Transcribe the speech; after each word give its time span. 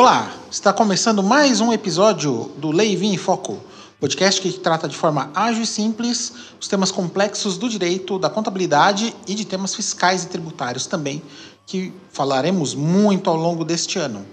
Olá, 0.00 0.30
está 0.48 0.72
começando 0.72 1.24
mais 1.24 1.60
um 1.60 1.72
episódio 1.72 2.52
do 2.56 2.70
Lei 2.70 2.94
Vim 2.94 3.14
em 3.14 3.16
Foco, 3.16 3.58
podcast 4.00 4.40
que 4.40 4.52
trata 4.52 4.88
de 4.88 4.96
forma 4.96 5.30
ágil 5.34 5.64
e 5.64 5.66
simples 5.66 6.32
os 6.60 6.68
temas 6.68 6.92
complexos 6.92 7.58
do 7.58 7.68
direito, 7.68 8.18
da 8.18 8.30
contabilidade 8.30 9.14
e 9.26 9.34
de 9.34 9.44
temas 9.44 9.74
fiscais 9.74 10.22
e 10.22 10.28
tributários 10.28 10.86
também, 10.86 11.20
que 11.66 11.92
falaremos 12.12 12.74
muito 12.74 13.28
ao 13.28 13.36
longo 13.36 13.64
deste 13.64 13.98
ano. 13.98 14.24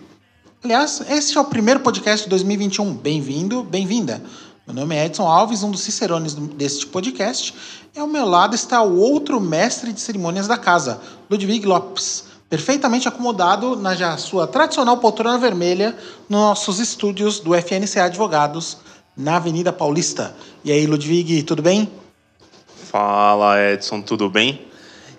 Aliás, 0.63 1.01
este 1.09 1.37
é 1.37 1.41
o 1.41 1.45
primeiro 1.45 1.79
podcast 1.79 2.25
de 2.25 2.29
2021. 2.29 2.93
Bem-vindo, 2.93 3.63
bem-vinda. 3.63 4.21
Meu 4.67 4.75
nome 4.75 4.95
é 4.95 5.05
Edson 5.05 5.27
Alves, 5.27 5.63
um 5.63 5.71
dos 5.71 5.81
cicerones 5.81 6.33
deste 6.33 6.85
podcast, 6.87 7.53
e 7.95 7.99
ao 7.99 8.07
meu 8.07 8.25
lado 8.25 8.55
está 8.55 8.81
o 8.81 8.97
outro 8.99 9.39
mestre 9.41 9.91
de 9.93 9.99
cerimônias 9.99 10.47
da 10.47 10.57
casa, 10.57 11.01
Ludwig 11.29 11.65
Lopes 11.65 12.35
perfeitamente 12.49 13.07
acomodado 13.07 13.75
na 13.75 13.95
já 13.95 14.15
sua 14.17 14.45
tradicional 14.45 14.97
poltrona 14.97 15.37
vermelha 15.37 15.95
nos 16.29 16.39
nossos 16.39 16.79
estúdios 16.79 17.39
do 17.39 17.53
FNCA 17.55 18.05
Advogados, 18.05 18.77
na 19.15 19.37
Avenida 19.37 19.71
Paulista. 19.71 20.35
E 20.63 20.71
aí, 20.71 20.85
Ludwig, 20.85 21.43
tudo 21.43 21.61
bem? 21.61 21.89
Fala, 22.91 23.71
Edson, 23.71 24.01
tudo 24.01 24.29
bem? 24.29 24.61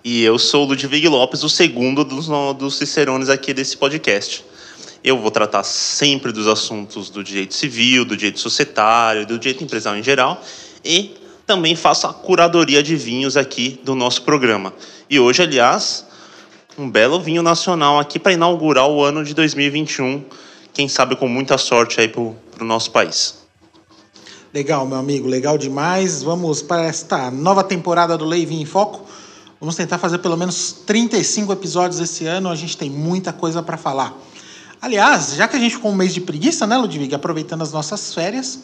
E 0.05 0.23
eu 0.23 0.39
sou 0.39 0.65
Ludwig 0.65 1.09
Lopes, 1.09 1.43
o 1.43 1.49
segundo 1.49 2.05
dos, 2.05 2.29
dos 2.57 2.77
cicerones 2.77 3.29
aqui 3.29 3.53
desse 3.53 3.77
podcast. 3.77 4.45
Eu 5.03 5.19
vou 5.19 5.31
tratar 5.31 5.63
sempre 5.63 6.33
dos 6.33 6.47
assuntos 6.47 7.11
do 7.11 7.25
direito 7.25 7.55
civil, 7.55 8.05
do 8.05 8.17
direito 8.17 8.41
societário, 8.41 9.27
do 9.27 9.39
direito 9.39 9.65
empresarial 9.65 9.99
em 9.99 10.03
geral 10.03 10.43
e 10.85 11.17
também 11.47 11.77
faço 11.77 12.07
a 12.07 12.13
curadoria 12.13 12.83
de 12.83 12.97
vinhos 12.97 13.37
aqui 13.37 13.81
do 13.85 13.95
nosso 13.95 14.23
programa. 14.23 14.73
E 15.09 15.19
hoje, 15.19 15.43
aliás, 15.43 16.05
um 16.77 16.91
belo 16.91 17.21
vinho 17.21 17.43
nacional 17.43 17.99
aqui 17.99 18.19
para 18.19 18.33
inaugurar 18.33 18.89
o 18.89 19.03
ano 19.03 19.25
de 19.25 19.33
2021. 19.33 20.25
Quem 20.75 20.89
sabe 20.89 21.17
com 21.17 21.29
muita 21.29 21.57
sorte 21.57 22.01
aí 22.01 22.09
para 22.09 22.21
o 22.21 22.37
nosso 22.65 22.91
país. 22.91 23.46
Legal, 24.57 24.87
meu 24.87 24.97
amigo, 24.97 25.29
legal 25.29 25.59
demais. 25.59 26.23
Vamos 26.23 26.63
para 26.63 26.85
esta 26.85 27.31
nova 27.31 27.63
temporada 27.63 28.17
do 28.17 28.27
Vinho 28.31 28.63
em 28.63 28.65
Foco. 28.65 29.03
Vamos 29.61 29.77
tentar 29.77 29.99
fazer 29.99 30.17
pelo 30.17 30.35
menos 30.35 30.73
35 30.87 31.53
episódios 31.53 32.01
esse 32.01 32.25
ano. 32.25 32.49
A 32.49 32.55
gente 32.55 32.75
tem 32.75 32.89
muita 32.89 33.35
coisa 33.35 33.63
para 33.63 33.77
falar. 33.77 34.19
Aliás, 34.81 35.35
já 35.35 35.47
que 35.47 35.57
a 35.57 35.59
gente 35.59 35.75
ficou 35.75 35.91
um 35.91 35.95
mês 35.95 36.15
de 36.15 36.23
preguiça, 36.23 36.67
né, 36.67 36.75
Ludwig? 36.79 37.15
Aproveitando 37.15 37.61
as 37.61 37.71
nossas 37.71 38.15
férias, 38.15 38.61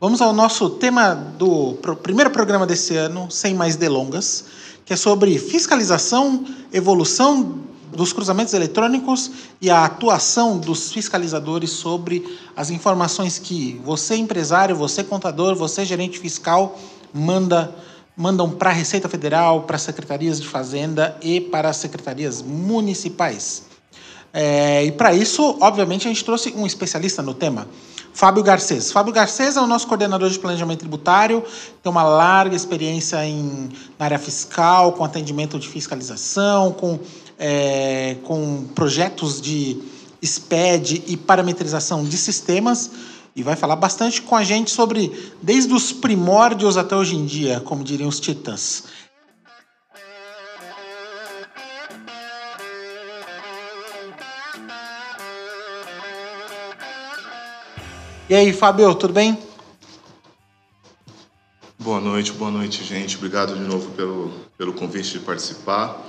vamos 0.00 0.20
ao 0.20 0.32
nosso 0.32 0.70
tema 0.70 1.14
do 1.14 1.74
primeiro 2.02 2.30
programa 2.30 2.66
desse 2.66 2.96
ano, 2.96 3.30
sem 3.30 3.54
mais 3.54 3.76
delongas 3.76 4.44
que 4.88 4.94
é 4.94 4.96
sobre 4.96 5.38
fiscalização, 5.38 6.46
evolução 6.72 7.60
dos 7.92 8.12
cruzamentos 8.12 8.54
eletrônicos 8.54 9.30
e 9.60 9.70
a 9.70 9.84
atuação 9.84 10.58
dos 10.58 10.92
fiscalizadores 10.92 11.70
sobre 11.70 12.24
as 12.56 12.70
informações 12.70 13.38
que 13.38 13.80
você 13.84 14.16
empresário, 14.16 14.76
você 14.76 15.02
contador, 15.02 15.54
você 15.54 15.84
gerente 15.84 16.18
fiscal 16.18 16.78
manda 17.12 17.74
mandam 18.18 18.50
para 18.50 18.70
a 18.70 18.72
Receita 18.72 19.08
Federal, 19.08 19.62
para 19.62 19.76
as 19.76 19.82
secretarias 19.82 20.40
de 20.40 20.48
Fazenda 20.48 21.16
e 21.22 21.40
para 21.40 21.68
as 21.68 21.76
secretarias 21.76 22.42
municipais. 22.42 23.62
É, 24.32 24.84
e 24.84 24.90
para 24.92 25.14
isso, 25.14 25.56
obviamente, 25.60 26.06
a 26.06 26.10
gente 26.10 26.24
trouxe 26.24 26.52
um 26.56 26.66
especialista 26.66 27.22
no 27.22 27.32
tema. 27.32 27.68
Fábio 28.12 28.42
Garcês. 28.42 28.90
Fábio 28.90 29.12
Garcês 29.12 29.56
é 29.56 29.60
o 29.60 29.66
nosso 29.66 29.86
coordenador 29.86 30.28
de 30.28 30.38
planejamento 30.38 30.80
tributário, 30.80 31.44
tem 31.80 31.90
uma 31.90 32.02
larga 32.02 32.56
experiência 32.56 33.24
em, 33.24 33.68
na 33.96 34.06
área 34.06 34.18
fiscal, 34.18 34.92
com 34.92 35.04
atendimento 35.04 35.56
de 35.56 35.68
fiscalização, 35.68 36.72
com, 36.72 36.98
é, 37.38 38.16
com 38.24 38.64
projetos 38.74 39.40
de 39.40 39.80
SPED 40.22 41.04
e 41.06 41.16
parametrização 41.16 42.04
de 42.04 42.16
sistemas, 42.16 42.90
e 43.36 43.42
vai 43.42 43.54
falar 43.54 43.76
bastante 43.76 44.20
com 44.20 44.34
a 44.34 44.42
gente 44.42 44.70
sobre, 44.70 45.32
desde 45.40 45.72
os 45.72 45.92
primórdios 45.92 46.76
até 46.76 46.96
hoje 46.96 47.14
em 47.14 47.24
dia, 47.24 47.60
como 47.60 47.84
diriam 47.84 48.08
os 48.08 48.18
titãs. 48.18 48.84
E 58.28 58.34
aí, 58.34 58.52
Fábio, 58.52 58.94
tudo 58.94 59.14
bem? 59.14 59.38
Boa 61.78 61.98
noite, 61.98 62.30
boa 62.32 62.50
noite, 62.50 62.84
gente. 62.84 63.16
Obrigado 63.16 63.54
de 63.54 63.62
novo 63.62 63.90
pelo, 63.92 64.30
pelo 64.58 64.74
convite 64.74 65.12
de 65.12 65.20
participar. 65.20 66.04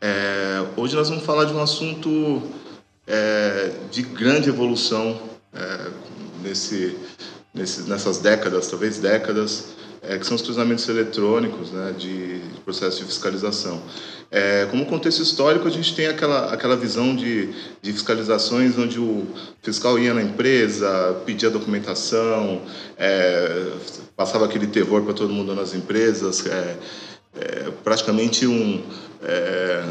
É, 0.00 0.62
hoje 0.76 0.94
nós 0.94 1.08
vamos 1.08 1.24
falar 1.24 1.44
de 1.44 1.54
um 1.54 1.62
assunto 1.62 2.42
é, 3.06 3.72
de 3.90 4.02
grande 4.02 4.48
evolução 4.48 5.20
é, 5.54 5.90
nesse, 6.42 6.96
nesse, 7.54 7.88
nessas 7.88 8.18
décadas, 8.18 8.68
talvez 8.68 8.98
décadas, 8.98 9.68
é, 10.02 10.18
que 10.18 10.26
são 10.26 10.36
os 10.36 10.42
cruzamentos 10.42 10.86
eletrônicos 10.88 11.72
né, 11.72 11.94
de, 11.96 12.38
de 12.40 12.60
processo 12.60 12.98
de 12.98 13.04
fiscalização. 13.04 13.82
É, 14.30 14.66
como 14.70 14.84
contexto 14.84 15.22
histórico, 15.22 15.66
a 15.66 15.70
gente 15.70 15.94
tem 15.94 16.08
aquela, 16.08 16.52
aquela 16.52 16.76
visão 16.76 17.16
de, 17.16 17.48
de 17.80 17.92
fiscalizações 17.92 18.76
onde 18.76 19.00
o 19.00 19.26
fiscal 19.62 19.98
ia 19.98 20.12
na 20.12 20.22
empresa, 20.22 21.22
pedia 21.24 21.48
documentação, 21.48 22.62
é, 22.98 23.72
passava 24.14 24.44
aquele 24.44 24.66
terror 24.66 25.02
para 25.02 25.14
todo 25.14 25.32
mundo 25.32 25.54
nas 25.54 25.74
empresas, 25.74 26.44
é, 27.40 27.70
praticamente 27.84 28.46
um, 28.46 28.82
é, 29.22 29.84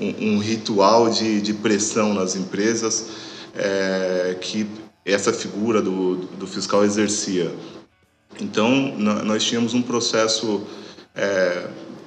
um, 0.00 0.34
um, 0.34 0.38
ritual 0.38 1.10
de, 1.10 1.40
de 1.40 1.54
pressão 1.54 2.14
nas 2.14 2.36
empresas 2.36 3.10
é, 3.54 4.36
que 4.40 4.66
essa 5.04 5.32
figura 5.32 5.82
do, 5.82 6.16
do 6.16 6.46
fiscal 6.46 6.84
exercia. 6.84 7.52
Então, 8.40 8.96
nós 8.96 9.44
tínhamos 9.44 9.74
um 9.74 9.82
processo 9.82 10.62
é, 11.14 11.66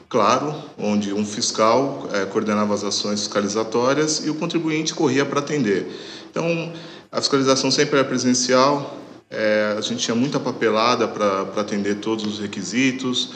claro, 0.09 0.55
onde 0.77 1.13
um 1.13 1.25
fiscal 1.25 2.09
é, 2.13 2.25
coordenava 2.25 2.73
as 2.73 2.83
ações 2.83 3.19
fiscalizatórias 3.19 4.25
e 4.25 4.29
o 4.29 4.35
contribuinte 4.35 4.93
corria 4.93 5.25
para 5.25 5.39
atender. 5.39 5.87
Então, 6.31 6.71
a 7.11 7.19
fiscalização 7.19 7.69
sempre 7.69 7.99
era 7.99 8.07
presencial, 8.07 8.97
é, 9.29 9.75
a 9.77 9.81
gente 9.81 10.03
tinha 10.03 10.15
muita 10.15 10.39
papelada 10.39 11.07
para 11.07 11.41
atender 11.57 11.95
todos 11.95 12.25
os 12.25 12.39
requisitos, 12.39 13.31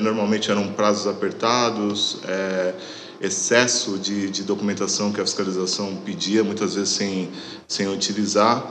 normalmente 0.00 0.50
eram 0.50 0.72
prazos 0.72 1.06
apertados, 1.06 2.18
é, 2.26 2.74
excesso 3.20 3.98
de, 3.98 4.28
de, 4.30 4.42
documentação 4.42 5.12
que 5.12 5.20
a 5.20 5.24
fiscalização 5.24 5.96
pedia, 6.04 6.44
muitas 6.44 6.74
vezes 6.74 6.90
sem, 6.90 7.30
sem 7.66 7.88
utilizar, 7.88 8.64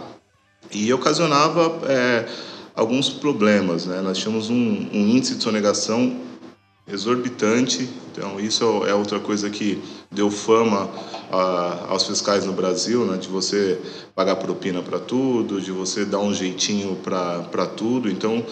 e 0.71 0.91
ocasionava 0.93 1.79
é, 1.87 2.25
alguns 2.75 3.09
problemas. 3.09 3.85
Né? 3.85 4.01
Nós 4.01 4.17
tínhamos 4.17 4.49
um, 4.49 4.55
um 4.55 5.07
índice 5.07 5.35
de 5.35 5.43
sonegação 5.43 6.21
exorbitante. 6.87 7.89
Então, 8.11 8.39
isso 8.39 8.63
é 8.85 8.93
outra 8.93 9.19
coisa 9.19 9.49
que 9.49 9.81
deu 10.11 10.29
fama 10.29 10.89
a, 11.31 11.87
aos 11.89 12.05
fiscais 12.05 12.45
no 12.45 12.53
Brasil, 12.53 13.05
né? 13.05 13.17
de 13.17 13.27
você 13.27 13.79
pagar 14.13 14.35
propina 14.35 14.81
para 14.81 14.99
tudo, 14.99 15.59
de 15.59 15.71
você 15.71 16.05
dar 16.05 16.19
um 16.19 16.33
jeitinho 16.33 16.95
para 16.95 17.65
tudo. 17.65 18.09
Então, 18.09 18.45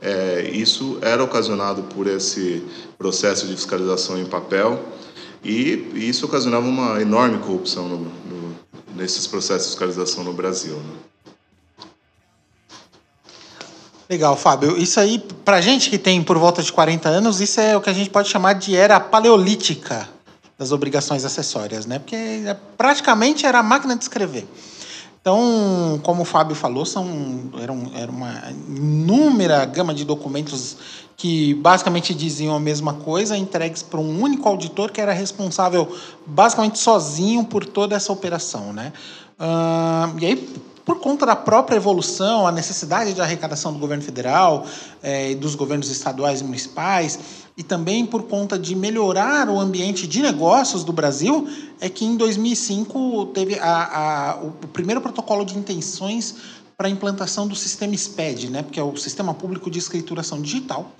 é, 0.00 0.50
isso 0.52 0.98
era 1.02 1.22
ocasionado 1.22 1.82
por 1.94 2.06
esse 2.06 2.62
processo 2.96 3.46
de 3.46 3.54
fiscalização 3.54 4.18
em 4.18 4.24
papel 4.24 4.82
e 5.42 5.90
isso 5.94 6.26
ocasionava 6.26 6.66
uma 6.66 7.00
enorme 7.00 7.38
corrupção 7.38 7.88
no, 7.88 7.98
no, 7.98 8.56
nesses 8.94 9.26
processos 9.26 9.64
de 9.64 9.68
fiscalização 9.70 10.24
no 10.24 10.32
Brasil. 10.32 10.76
Né? 10.76 10.94
Legal, 14.08 14.36
Fábio. 14.36 14.76
Isso 14.76 14.98
aí, 14.98 15.22
pra 15.44 15.60
gente 15.60 15.88
que 15.88 15.96
tem 15.96 16.22
por 16.22 16.36
volta 16.36 16.62
de 16.62 16.72
40 16.72 17.08
anos, 17.08 17.40
isso 17.40 17.60
é 17.60 17.76
o 17.76 17.80
que 17.80 17.88
a 17.88 17.92
gente 17.92 18.10
pode 18.10 18.28
chamar 18.28 18.54
de 18.54 18.74
era 18.74 18.98
paleolítica 18.98 20.08
das 20.58 20.72
obrigações 20.72 21.24
acessórias, 21.24 21.86
né? 21.86 22.00
Porque 22.00 22.16
é, 22.16 22.56
praticamente 22.76 23.46
era 23.46 23.60
a 23.60 23.62
máquina 23.62 23.94
de 23.94 24.02
escrever. 24.02 24.46
Então, 25.20 26.00
como 26.02 26.22
o 26.22 26.24
Fábio 26.24 26.56
falou, 26.56 26.86
são, 26.86 27.06
eram, 27.60 27.90
era 27.94 28.10
uma 28.10 28.42
inúmera 28.68 29.64
gama 29.66 29.92
de 29.92 30.02
documentos 30.02 30.78
que 31.14 31.52
basicamente 31.54 32.14
diziam 32.14 32.54
a 32.54 32.60
mesma 32.60 32.94
coisa, 32.94 33.36
entregues 33.36 33.82
para 33.82 34.00
um 34.00 34.22
único 34.22 34.48
auditor 34.48 34.90
que 34.90 34.98
era 34.98 35.12
responsável 35.12 35.94
basicamente 36.26 36.78
sozinho 36.78 37.44
por 37.44 37.66
toda 37.66 37.94
essa 37.94 38.10
operação. 38.10 38.72
Né? 38.72 38.94
Uh, 39.38 40.18
e 40.18 40.26
aí, 40.26 40.36
por 40.86 40.98
conta 41.00 41.26
da 41.26 41.36
própria 41.36 41.76
evolução, 41.76 42.46
a 42.46 42.52
necessidade 42.52 43.12
de 43.12 43.20
arrecadação 43.20 43.74
do 43.74 43.78
governo 43.78 44.02
federal 44.02 44.64
e 45.04 45.34
dos 45.34 45.54
governos 45.54 45.90
estaduais 45.90 46.40
e 46.40 46.44
municipais, 46.44 47.18
e 47.60 47.62
também 47.62 48.06
por 48.06 48.22
conta 48.22 48.58
de 48.58 48.74
melhorar 48.74 49.50
o 49.50 49.60
ambiente 49.60 50.06
de 50.06 50.22
negócios 50.22 50.82
do 50.82 50.94
Brasil, 50.94 51.46
é 51.78 51.90
que 51.90 52.06
em 52.06 52.16
2005 52.16 53.26
teve 53.34 53.58
a, 53.58 54.30
a, 54.30 54.36
o 54.36 54.50
primeiro 54.68 54.98
protocolo 55.02 55.44
de 55.44 55.58
intenções 55.58 56.36
para 56.74 56.88
a 56.88 56.90
implantação 56.90 57.46
do 57.46 57.54
sistema 57.54 57.94
SPED, 57.94 58.48
né, 58.48 58.64
que 58.72 58.80
é 58.80 58.82
o 58.82 58.96
Sistema 58.96 59.34
Público 59.34 59.70
de 59.70 59.78
Escrituração 59.78 60.40
Digital, 60.40 60.90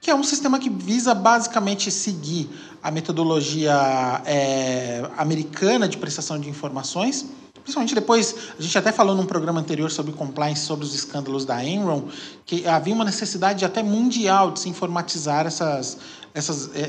que 0.00 0.10
é 0.10 0.14
um 0.14 0.22
sistema 0.22 0.58
que 0.58 0.70
visa 0.70 1.14
basicamente 1.14 1.90
seguir 1.90 2.48
a 2.82 2.90
metodologia 2.90 4.22
é, 4.24 5.06
americana 5.18 5.86
de 5.86 5.98
prestação 5.98 6.40
de 6.40 6.48
informações, 6.48 7.26
principalmente 7.68 7.94
depois, 7.94 8.34
a 8.58 8.62
gente 8.62 8.78
até 8.78 8.90
falou 8.90 9.14
num 9.14 9.26
programa 9.26 9.60
anterior 9.60 9.90
sobre 9.90 10.12
compliance, 10.12 10.62
sobre 10.62 10.86
os 10.86 10.94
escândalos 10.94 11.44
da 11.44 11.62
Enron, 11.62 12.04
que 12.46 12.66
havia 12.66 12.94
uma 12.94 13.04
necessidade 13.04 13.62
até 13.62 13.82
mundial 13.82 14.50
de 14.52 14.60
se 14.60 14.70
informatizar 14.70 15.46
essas, 15.46 15.98
essas, 16.38 16.70
é, 16.74 16.80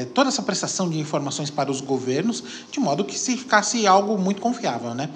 é, 0.00 0.04
toda 0.14 0.28
essa 0.28 0.42
prestação 0.42 0.88
de 0.88 0.98
informações 0.98 1.50
para 1.50 1.70
os 1.70 1.80
governos, 1.80 2.44
de 2.70 2.78
modo 2.78 3.04
que 3.04 3.18
se 3.18 3.36
ficasse 3.36 3.86
algo 3.86 4.18
muito 4.18 4.40
confiável. 4.40 4.94
Né? 4.94 5.08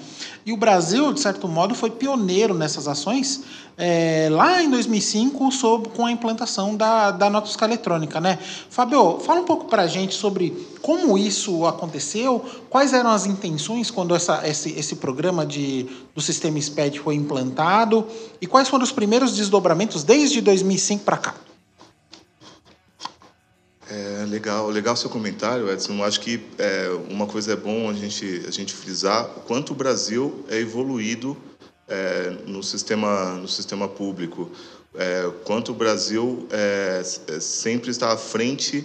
E 0.46 0.52
o 0.52 0.56
Brasil, 0.56 1.12
de 1.12 1.20
certo 1.20 1.46
modo, 1.46 1.74
foi 1.74 1.90
pioneiro 1.90 2.54
nessas 2.54 2.88
ações 2.88 3.42
é, 3.76 4.28
lá 4.30 4.62
em 4.62 4.70
2005 4.70 5.52
sob, 5.52 5.90
com 5.90 6.06
a 6.06 6.10
implantação 6.10 6.74
da, 6.74 7.10
da 7.10 7.28
nota 7.28 7.48
fiscal 7.48 7.68
eletrônica. 7.68 8.18
Né? 8.18 8.38
Fábio, 8.70 9.18
fala 9.18 9.40
um 9.40 9.44
pouco 9.44 9.66
para 9.66 9.82
a 9.82 9.86
gente 9.86 10.14
sobre 10.14 10.66
como 10.80 11.18
isso 11.18 11.66
aconteceu, 11.66 12.42
quais 12.70 12.94
eram 12.94 13.10
as 13.10 13.26
intenções 13.26 13.90
quando 13.90 14.14
essa, 14.14 14.48
esse, 14.48 14.70
esse 14.70 14.96
programa 14.96 15.44
de, 15.44 15.86
do 16.14 16.22
sistema 16.22 16.58
SPED 16.58 17.00
foi 17.00 17.14
implantado 17.14 18.06
e 18.40 18.46
quais 18.46 18.68
foram 18.68 18.84
os 18.84 18.92
primeiros 18.92 19.34
desdobramentos 19.36 20.02
desde 20.02 20.40
2005 20.40 21.04
para 21.04 21.18
cá. 21.18 21.34
É, 23.88 24.24
legal, 24.28 24.68
legal 24.68 24.96
seu 24.96 25.08
comentário, 25.08 25.70
Edson. 25.70 26.02
Acho 26.02 26.20
que 26.20 26.44
é, 26.58 26.88
uma 27.08 27.26
coisa 27.26 27.52
é 27.52 27.56
bom 27.56 27.88
a 27.88 27.92
gente, 27.92 28.42
a 28.46 28.50
gente 28.50 28.74
frisar 28.74 29.30
o 29.38 29.42
quanto 29.42 29.72
o 29.72 29.76
Brasil 29.76 30.44
é 30.48 30.58
evoluído 30.58 31.36
é, 31.86 32.30
no, 32.46 32.64
sistema, 32.64 33.34
no 33.34 33.46
sistema 33.46 33.86
público, 33.86 34.50
é, 34.96 35.30
quanto 35.44 35.70
o 35.70 35.74
Brasil 35.74 36.48
é, 36.50 37.00
é, 37.28 37.40
sempre 37.40 37.90
está 37.90 38.12
à 38.12 38.16
frente 38.16 38.84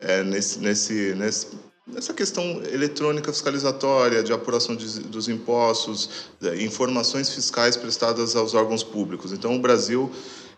é, 0.00 0.24
nesse, 0.24 0.58
nesse, 0.58 1.14
nesse, 1.14 1.48
nessa 1.86 2.12
questão 2.12 2.42
eletrônica 2.72 3.32
fiscalizatória, 3.32 4.20
de 4.20 4.32
apuração 4.32 4.74
de, 4.74 5.00
dos 5.00 5.28
impostos, 5.28 6.28
informações 6.58 7.28
fiscais 7.30 7.76
prestadas 7.76 8.34
aos 8.34 8.54
órgãos 8.54 8.82
públicos. 8.82 9.32
Então, 9.32 9.54
o 9.54 9.60
Brasil 9.60 10.10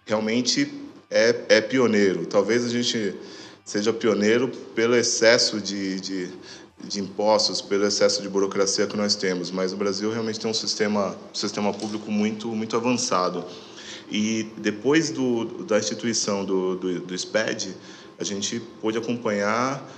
realmente 0.06 0.72
é, 1.10 1.36
é 1.50 1.60
pioneiro. 1.60 2.24
Talvez 2.24 2.64
a 2.64 2.70
gente 2.70 3.14
seja 3.64 3.92
pioneiro 3.92 4.48
pelo 4.74 4.94
excesso 4.96 5.60
de, 5.60 6.00
de, 6.00 6.30
de, 6.84 7.00
impostos, 7.00 7.60
pelo 7.60 7.86
excesso 7.86 8.22
de 8.22 8.28
burocracia 8.28 8.86
que 8.86 8.96
nós 8.96 9.14
temos, 9.14 9.50
mas 9.50 9.72
o 9.72 9.76
Brasil 9.76 10.10
realmente 10.10 10.40
tem 10.40 10.50
um 10.50 10.54
sistema, 10.54 11.16
sistema 11.32 11.72
público 11.72 12.10
muito, 12.10 12.48
muito 12.48 12.76
avançado. 12.76 13.44
E 14.10 14.48
depois 14.58 15.10
do, 15.10 15.64
da 15.64 15.78
instituição 15.78 16.44
do, 16.44 16.76
do, 16.76 17.00
do 17.00 17.18
SPED, 17.18 17.74
a 18.18 18.24
gente 18.24 18.60
pôde 18.80 18.98
acompanhar 18.98 19.88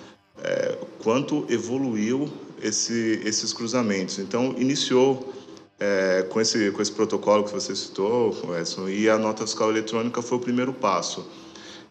é, 0.42 0.78
quanto 1.02 1.46
evoluiu 1.48 2.30
esse, 2.62 3.20
esses 3.24 3.52
cruzamentos. 3.52 4.18
Então, 4.18 4.54
iniciou 4.58 5.32
é, 5.80 6.22
com, 6.30 6.40
esse, 6.40 6.70
com 6.70 6.80
esse 6.80 6.92
protocolo 6.92 7.44
que 7.44 7.52
você 7.52 7.74
citou, 7.74 8.34
Edson, 8.58 8.88
e 8.88 9.08
a 9.08 9.18
nota 9.18 9.44
fiscal 9.44 9.70
eletrônica 9.70 10.22
foi 10.22 10.38
o 10.38 10.40
primeiro 10.40 10.72
passo. 10.72 11.26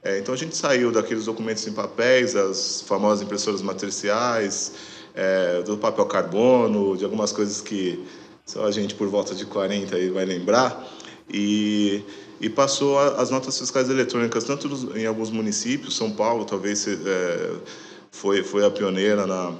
É, 0.03 0.19
então 0.19 0.33
a 0.33 0.37
gente 0.37 0.55
saiu 0.55 0.91
daqueles 0.91 1.25
documentos 1.25 1.65
em 1.65 1.71
papéis, 1.71 2.35
as 2.35 2.81
famosas 2.81 3.21
impressoras 3.21 3.61
matriciais, 3.61 4.73
é, 5.15 5.61
do 5.61 5.77
papel 5.77 6.05
carbono, 6.05 6.97
de 6.97 7.05
algumas 7.05 7.31
coisas 7.31 7.61
que 7.61 8.03
só 8.45 8.65
a 8.65 8.71
gente 8.71 8.95
por 8.95 9.07
volta 9.07 9.33
de 9.33 9.45
40 9.45 9.95
aí 9.95 10.09
vai 10.09 10.25
lembrar, 10.25 10.85
e, 11.29 12.03
e 12.41 12.49
passou 12.49 12.99
as 12.99 13.29
notas 13.29 13.57
fiscais 13.57 13.89
eletrônicas, 13.89 14.43
tanto 14.43 14.67
em 14.97 15.05
alguns 15.05 15.29
municípios, 15.29 15.95
São 15.95 16.11
Paulo 16.11 16.43
talvez 16.43 16.85
é, 16.85 17.51
foi, 18.11 18.43
foi 18.43 18.65
a 18.65 18.69
pioneira 18.69 19.25
na, 19.25 19.53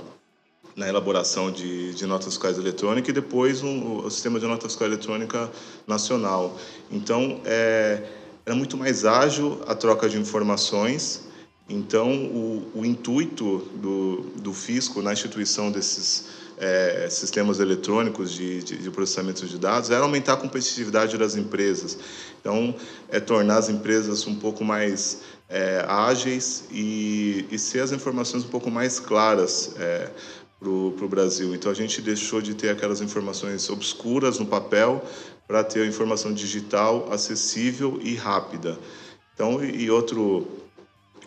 na 0.76 0.90
elaboração 0.90 1.52
de, 1.52 1.94
de 1.94 2.06
notas 2.06 2.28
fiscais 2.28 2.58
eletrônicas 2.58 3.10
e 3.10 3.14
depois 3.14 3.64
um, 3.64 4.00
o 4.06 4.12
sistema 4.12 4.42
de 4.42 4.46
nota 4.46 4.68
fiscal 4.68 4.88
eletrônica 4.88 5.50
nacional. 5.88 6.58
Então, 6.92 7.40
é, 7.46 8.04
era 8.46 8.56
muito 8.56 8.78
mais 8.78 9.06
ágil 9.06 9.62
a 9.68 9.76
troca 9.76 10.10
de 10.10 10.18
informações. 10.18 11.22
Então, 11.70 12.12
o, 12.12 12.72
o 12.76 12.86
intuito 12.86 13.60
do, 13.76 14.22
do 14.42 14.54
fisco 14.54 15.02
na 15.02 15.14
instituição 15.14 15.72
desses 15.72 16.26
é, 16.58 17.08
sistemas 17.10 17.60
eletrônicos 17.60 18.32
de, 18.32 18.64
de, 18.64 18.78
de, 18.78 18.92
processamento 18.92 19.46
de 19.48 19.58
dados 19.58 19.90
era 19.90 20.04
aumentar 20.04 20.34
a 20.34 20.38
competitividade 20.38 21.18
das 21.18 21.36
empresas. 21.36 21.98
Então, 22.40 22.76
é 23.10 23.20
tornar 23.20 23.58
as 23.58 23.70
empresas 23.70 24.28
um 24.28 24.36
pouco 24.36 24.64
mais 24.64 25.22
é, 25.50 25.84
ágeis 25.88 26.66
e, 26.72 27.46
e 27.50 27.58
ser 27.58 27.80
as 27.80 27.92
informações 27.92 28.44
um 28.44 28.50
pouco 28.50 28.70
mais 28.70 29.00
claras 29.00 29.74
é, 29.78 30.10
para 30.60 30.70
o 30.70 31.08
Brasil. 31.10 31.56
Então, 31.56 31.72
a 31.72 31.76
gente 31.76 32.02
deixou 32.02 32.42
de 32.42 32.54
ter 32.54 32.70
aquelas 32.70 33.02
informações 33.02 33.70
obscuras 33.70 34.38
no 34.38 34.46
papel 34.46 35.04
para 35.48 35.64
ter 35.64 35.82
a 35.82 35.86
informação 35.86 36.34
digital 36.34 37.08
acessível 37.12 38.00
e 38.02 38.16
rápida. 38.16 38.78
Então, 39.34 39.64
e 39.64 39.90
outro 39.90 40.48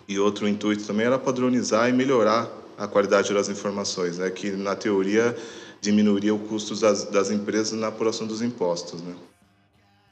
e 0.09 0.19
outro 0.19 0.47
intuito 0.47 0.87
também 0.87 1.07
era 1.07 1.19
padronizar 1.19 1.89
e 1.89 1.93
melhorar 1.93 2.49
a 2.79 2.87
qualidade 2.87 3.33
das 3.35 3.49
informações, 3.49 4.19
né? 4.19 4.31
Que 4.31 4.53
na 4.53 4.77
teoria 4.77 5.37
diminuiria 5.81 6.35
o 6.35 6.39
custo 6.39 6.75
das, 6.77 7.05
das 7.05 7.31
empresas 7.31 7.79
na 7.79 7.89
apuração 7.89 8.27
dos 8.27 8.43
impostos, 8.43 9.03
né? 9.03 9.15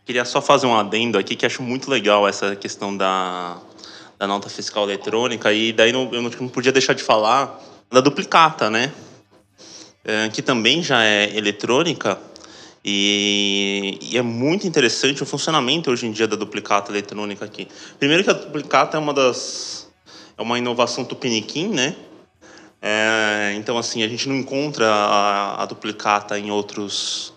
Queria 0.04 0.24
só 0.24 0.42
fazer 0.42 0.66
um 0.66 0.76
adendo 0.76 1.16
aqui 1.16 1.34
que 1.34 1.46
acho 1.46 1.62
muito 1.62 1.90
legal 1.90 2.28
essa 2.28 2.54
questão 2.54 2.94
da, 2.94 3.58
da 4.18 4.26
nota 4.26 4.50
fiscal 4.50 4.84
eletrônica 4.84 5.50
e 5.52 5.72
daí 5.72 5.92
não, 5.92 6.10
eu 6.12 6.20
não 6.20 6.48
podia 6.48 6.72
deixar 6.72 6.92
de 6.92 7.02
falar 7.02 7.58
da 7.90 8.00
duplicata, 8.00 8.68
né? 8.68 8.92
É, 10.04 10.28
que 10.28 10.42
também 10.42 10.82
já 10.82 11.02
é 11.02 11.34
eletrônica 11.34 12.18
e, 12.84 13.98
e, 14.02 14.18
é 14.18 14.22
muito 14.22 14.66
interessante 14.66 15.22
o 15.22 15.26
funcionamento 15.26 15.90
hoje 15.90 16.06
em 16.06 16.12
dia 16.12 16.28
da 16.28 16.36
duplicata 16.36 16.92
eletrônica 16.92 17.42
aqui. 17.42 17.66
Primeiro 17.98 18.22
que 18.22 18.28
a 18.28 18.34
duplicata 18.34 18.98
é 18.98 19.00
uma 19.00 19.14
das 19.14 19.90
é 20.36 20.42
uma 20.42 20.58
inovação 20.58 21.02
tupiniquim, 21.02 21.68
né? 21.68 21.96
É, 22.82 23.54
então 23.56 23.78
assim 23.78 24.02
a 24.02 24.08
gente 24.08 24.28
não 24.28 24.36
encontra 24.36 24.86
a, 24.86 25.62
a, 25.62 25.66
duplicata 25.66 26.38
em 26.38 26.50
outros 26.50 27.32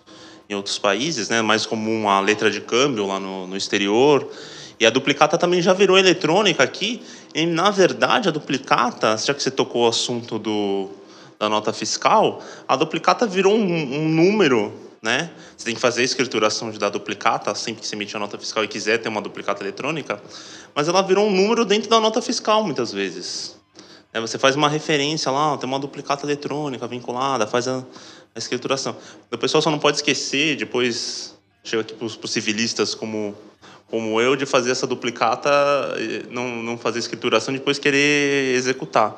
em 0.50 0.54
outros 0.54 0.78
países, 0.78 1.30
né? 1.30 1.40
Mais 1.40 1.64
comum 1.64 2.10
a 2.10 2.20
letra 2.20 2.50
de 2.50 2.60
câmbio 2.60 3.06
lá 3.06 3.18
no, 3.18 3.46
no 3.46 3.56
exterior. 3.56 4.30
E 4.78 4.84
a 4.84 4.90
duplicata 4.90 5.38
também 5.38 5.62
já 5.62 5.72
virou 5.72 5.96
eletrônica 5.96 6.62
aqui. 6.62 7.02
E 7.34 7.46
na 7.46 7.70
verdade 7.70 8.28
a 8.28 8.30
duplicata, 8.30 9.16
já 9.16 9.32
que 9.32 9.42
você 9.42 9.50
tocou 9.50 9.86
o 9.86 9.88
assunto 9.88 10.38
do 10.38 10.90
da 11.38 11.48
nota 11.48 11.72
fiscal, 11.72 12.42
a 12.66 12.76
duplicata 12.76 13.24
virou 13.24 13.54
um, 13.54 13.62
um 13.62 14.08
número 14.08 14.87
né? 15.02 15.30
Você 15.56 15.64
tem 15.64 15.74
que 15.74 15.80
fazer 15.80 16.02
a 16.02 16.04
escrituração 16.04 16.70
dar 16.72 16.88
duplicata 16.88 17.54
sempre 17.54 17.82
que 17.82 17.86
você 17.86 17.94
emitir 17.94 18.16
a 18.16 18.18
nota 18.18 18.38
fiscal 18.38 18.64
e 18.64 18.68
quiser 18.68 18.98
ter 18.98 19.08
uma 19.08 19.22
duplicata 19.22 19.62
eletrônica, 19.62 20.20
mas 20.74 20.88
ela 20.88 21.02
virou 21.02 21.26
um 21.26 21.30
número 21.30 21.64
dentro 21.64 21.88
da 21.88 22.00
nota 22.00 22.20
fiscal 22.20 22.64
muitas 22.64 22.92
vezes. 22.92 23.56
É, 24.12 24.20
você 24.20 24.38
faz 24.38 24.56
uma 24.56 24.68
referência 24.68 25.30
lá, 25.30 25.56
tem 25.56 25.68
uma 25.68 25.78
duplicata 25.78 26.24
eletrônica 26.24 26.86
vinculada, 26.86 27.46
faz 27.46 27.68
a, 27.68 27.84
a 28.34 28.38
escrituração. 28.38 28.96
O 29.30 29.38
pessoal 29.38 29.62
só 29.62 29.70
não 29.70 29.78
pode 29.78 29.98
esquecer, 29.98 30.56
depois 30.56 31.36
chega 31.62 31.82
aqui 31.82 31.94
para 31.94 32.06
os 32.06 32.18
civilistas 32.32 32.94
como 32.94 33.36
como 33.90 34.20
eu 34.20 34.36
de 34.36 34.44
fazer 34.44 34.70
essa 34.70 34.86
duplicata, 34.86 35.50
não, 36.30 36.62
não 36.62 36.76
fazer 36.76 36.98
escrituração 36.98 37.54
depois 37.54 37.78
querer 37.78 38.54
executar. 38.54 39.16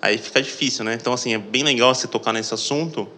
Aí 0.00 0.16
fica 0.16 0.40
difícil, 0.40 0.84
né? 0.84 0.94
Então, 0.94 1.12
assim, 1.12 1.34
é 1.34 1.38
bem 1.38 1.62
legal 1.62 1.94
você 1.94 2.06
tocar 2.06 2.32
nesse 2.32 2.54
assunto, 2.54 3.08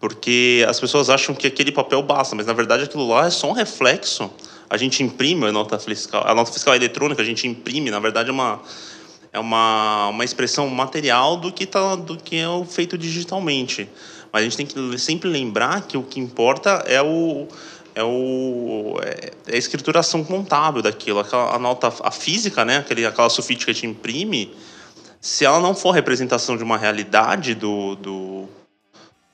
porque 0.00 0.64
as 0.68 0.78
pessoas 0.78 1.10
acham 1.10 1.34
que 1.34 1.46
aquele 1.46 1.72
papel 1.72 2.02
basta, 2.02 2.34
mas 2.36 2.46
na 2.46 2.52
verdade 2.52 2.84
aquilo 2.84 3.08
lá 3.08 3.26
é 3.26 3.30
só 3.30 3.48
um 3.48 3.52
reflexo. 3.52 4.30
A 4.70 4.76
gente 4.76 5.02
imprime 5.02 5.46
a 5.46 5.52
nota 5.52 5.78
fiscal, 5.78 6.24
a 6.26 6.34
nota 6.34 6.52
fiscal 6.52 6.74
eletrônica, 6.74 7.20
a 7.20 7.24
gente 7.24 7.46
imprime, 7.48 7.90
na 7.90 7.98
verdade 7.98 8.28
é 8.28 8.32
uma 8.32 8.60
é 9.30 9.38
uma, 9.38 10.08
uma 10.08 10.24
expressão 10.24 10.66
material 10.68 11.36
do 11.36 11.52
que 11.52 11.66
tá 11.66 11.96
do 11.96 12.16
que 12.16 12.36
é 12.36 12.46
feito 12.66 12.96
digitalmente. 12.96 13.88
Mas 14.32 14.42
a 14.42 14.44
gente 14.44 14.56
tem 14.56 14.66
que 14.66 14.98
sempre 14.98 15.28
lembrar 15.28 15.82
que 15.82 15.96
o 15.96 16.02
que 16.02 16.20
importa 16.20 16.82
é 16.86 17.02
o 17.02 17.48
é, 17.94 18.04
o, 18.04 18.96
é 19.02 19.54
a 19.54 19.56
escrituração 19.56 20.22
contábil 20.22 20.80
daquilo, 20.82 21.18
aquela 21.18 21.56
a 21.56 21.58
nota 21.58 21.92
a 22.02 22.10
física, 22.12 22.64
né, 22.64 22.78
aquele 22.78 23.04
aquela 23.04 23.28
sulfite 23.28 23.64
que 23.64 23.70
a 23.72 23.74
gente 23.74 23.86
imprime, 23.86 24.54
se 25.20 25.44
ela 25.44 25.58
não 25.58 25.74
for 25.74 25.90
representação 25.90 26.56
de 26.56 26.62
uma 26.62 26.78
realidade 26.78 27.54
do, 27.54 27.96
do 27.96 28.48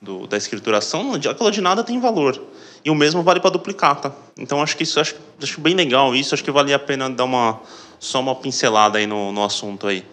do, 0.05 0.27
da 0.27 0.37
escrituração, 0.37 1.15
aquilo 1.15 1.51
de 1.51 1.61
nada 1.61 1.83
tem 1.83 1.99
valor. 1.99 2.41
E 2.85 2.91
o 2.91 2.95
mesmo 2.95 3.23
vale 3.23 3.41
para 3.41 3.51
duplicata. 3.51 4.15
Então 4.39 4.63
acho 4.63 4.77
que 4.77 4.83
isso 4.83 5.01
acho, 5.01 5.17
acho 5.43 5.61
bem 5.61 5.75
legal 5.75 6.15
isso, 6.15 6.35
acho 6.35 6.45
que 6.45 6.51
vale 6.51 6.73
a 6.73 6.79
pena 6.79 7.09
dar 7.09 7.25
uma 7.25 7.61
só 7.99 8.21
uma 8.21 8.35
pincelada 8.35 8.99
aí 8.99 9.07
no, 9.07 9.33
no 9.33 9.43
assunto 9.43 9.87
aí. 9.87 10.05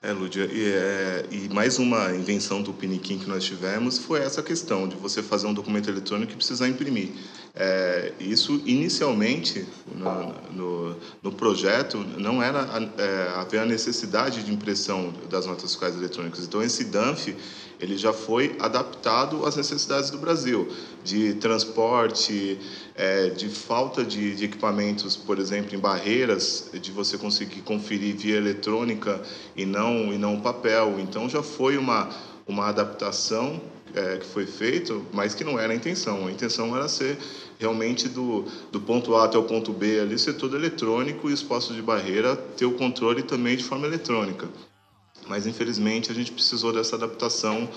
É, 0.00 0.12
Lúdia, 0.12 0.48
e, 0.52 0.64
é, 0.64 1.26
e, 1.28 1.48
mais 1.52 1.80
uma 1.80 2.14
invenção 2.14 2.62
do 2.62 2.72
Piniquim 2.72 3.18
que 3.18 3.28
nós 3.28 3.42
tivemos 3.42 3.98
foi 3.98 4.20
essa 4.20 4.40
questão 4.40 4.86
de 4.86 4.94
você 4.94 5.24
fazer 5.24 5.48
um 5.48 5.52
documento 5.52 5.90
eletrônico 5.90 6.30
e 6.30 6.36
precisar 6.36 6.68
imprimir. 6.68 7.10
É, 7.52 8.12
isso, 8.20 8.62
inicialmente, 8.64 9.66
no, 9.92 10.34
no, 10.52 10.96
no, 11.20 11.32
projeto, 11.32 11.98
não 12.16 12.40
era 12.40 12.60
é, 12.96 13.40
haver 13.40 13.58
a 13.58 13.66
necessidade 13.66 14.44
de 14.44 14.52
impressão 14.52 15.12
das 15.28 15.46
notas 15.46 15.64
fiscais 15.64 15.96
eletrônicas. 15.96 16.44
Então, 16.44 16.62
esse 16.62 16.84
DANF 16.84 17.34
ele 17.80 17.96
já 17.96 18.12
foi 18.12 18.56
adaptado 18.58 19.46
às 19.46 19.56
necessidades 19.56 20.10
do 20.10 20.18
Brasil, 20.18 20.68
de 21.04 21.34
transporte, 21.34 22.58
é, 22.94 23.30
de 23.30 23.48
falta 23.48 24.04
de, 24.04 24.34
de, 24.34 24.44
equipamentos, 24.44 25.16
por 25.16 25.38
exemplo, 25.38 25.74
em 25.74 25.78
barreiras, 25.78 26.70
de 26.80 26.90
você 26.90 27.16
conseguir 27.16 27.62
conferir 27.62 28.16
via 28.16 28.36
eletrônica 28.36 29.20
e 29.56 29.64
não 29.64 30.12
e 30.12 30.18
não 30.18 30.40
papel. 30.40 30.96
Então 30.98 31.28
já 31.28 31.42
foi 31.42 31.76
uma 31.76 32.08
uma 32.48 32.66
adaptação 32.66 33.60
é, 33.94 34.16
que 34.16 34.24
foi 34.24 34.46
feita, 34.46 34.94
mas 35.12 35.34
que 35.34 35.44
não 35.44 35.58
era 35.58 35.72
a 35.72 35.76
intenção. 35.76 36.26
A 36.26 36.32
intenção 36.32 36.74
era 36.74 36.88
ser 36.88 37.18
realmente 37.58 38.08
do, 38.08 38.46
do 38.72 38.80
ponto 38.80 39.14
A 39.14 39.24
até 39.24 39.36
o 39.36 39.42
ponto 39.42 39.70
B 39.70 40.00
ali 40.00 40.18
ser 40.18 40.34
todo 40.34 40.56
eletrônico 40.56 41.28
e 41.28 41.32
os 41.32 41.42
postos 41.42 41.76
de 41.76 41.82
barreira 41.82 42.34
ter 42.56 42.64
o 42.64 42.72
controle 42.72 43.22
também 43.22 43.56
de 43.56 43.64
forma 43.64 43.86
eletrônica 43.86 44.48
mas 45.28 45.46
infelizmente 45.46 46.10
a 46.10 46.14
gente 46.14 46.32
precisou 46.32 46.72
dessa 46.72 46.96
adaptação 46.96 47.68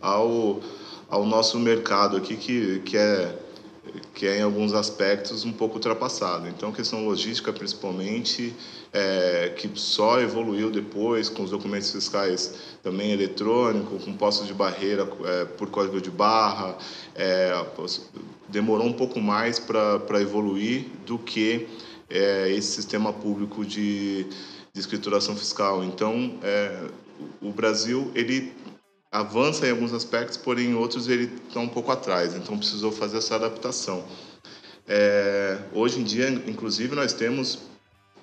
ao, 0.00 0.60
ao 1.08 1.24
nosso 1.26 1.58
mercado 1.58 2.16
aqui, 2.16 2.36
que, 2.36 2.80
que, 2.80 2.96
é, 2.96 3.36
que 4.14 4.26
é 4.26 4.38
em 4.38 4.42
alguns 4.42 4.72
aspectos 4.72 5.44
um 5.44 5.52
pouco 5.52 5.74
ultrapassado. 5.74 6.48
Então, 6.48 6.72
questão 6.72 7.04
logística, 7.04 7.52
principalmente, 7.52 8.54
é, 8.92 9.52
que 9.56 9.70
só 9.74 10.20
evoluiu 10.20 10.70
depois 10.70 11.28
com 11.28 11.42
os 11.42 11.50
documentos 11.50 11.90
fiscais 11.90 12.54
também 12.82 13.12
eletrônicos, 13.12 14.04
com 14.04 14.12
postos 14.14 14.46
de 14.46 14.54
barreira 14.54 15.08
é, 15.24 15.44
por 15.44 15.68
código 15.70 16.00
de 16.00 16.10
barra, 16.10 16.76
é, 17.14 17.52
demorou 18.48 18.86
um 18.86 18.92
pouco 18.92 19.20
mais 19.20 19.58
para 19.58 20.20
evoluir 20.20 20.86
do 21.06 21.18
que 21.18 21.68
é, 22.08 22.50
esse 22.50 22.72
sistema 22.72 23.12
público 23.12 23.64
de 23.64 24.26
de 24.72 24.80
escrituração 24.80 25.36
fiscal. 25.36 25.82
Então, 25.84 26.38
é, 26.42 26.88
o 27.40 27.52
Brasil 27.52 28.10
ele 28.14 28.52
avança 29.10 29.66
em 29.66 29.70
alguns 29.70 29.92
aspectos, 29.92 30.36
porém 30.36 30.70
em 30.70 30.74
outros 30.74 31.08
ele 31.08 31.32
está 31.48 31.60
um 31.60 31.68
pouco 31.68 31.90
atrás. 31.90 32.34
Então, 32.34 32.56
precisou 32.56 32.92
fazer 32.92 33.18
essa 33.18 33.34
adaptação. 33.36 34.04
É, 34.86 35.58
hoje 35.72 36.00
em 36.00 36.04
dia, 36.04 36.28
inclusive, 36.28 36.94
nós 36.94 37.12
temos 37.12 37.69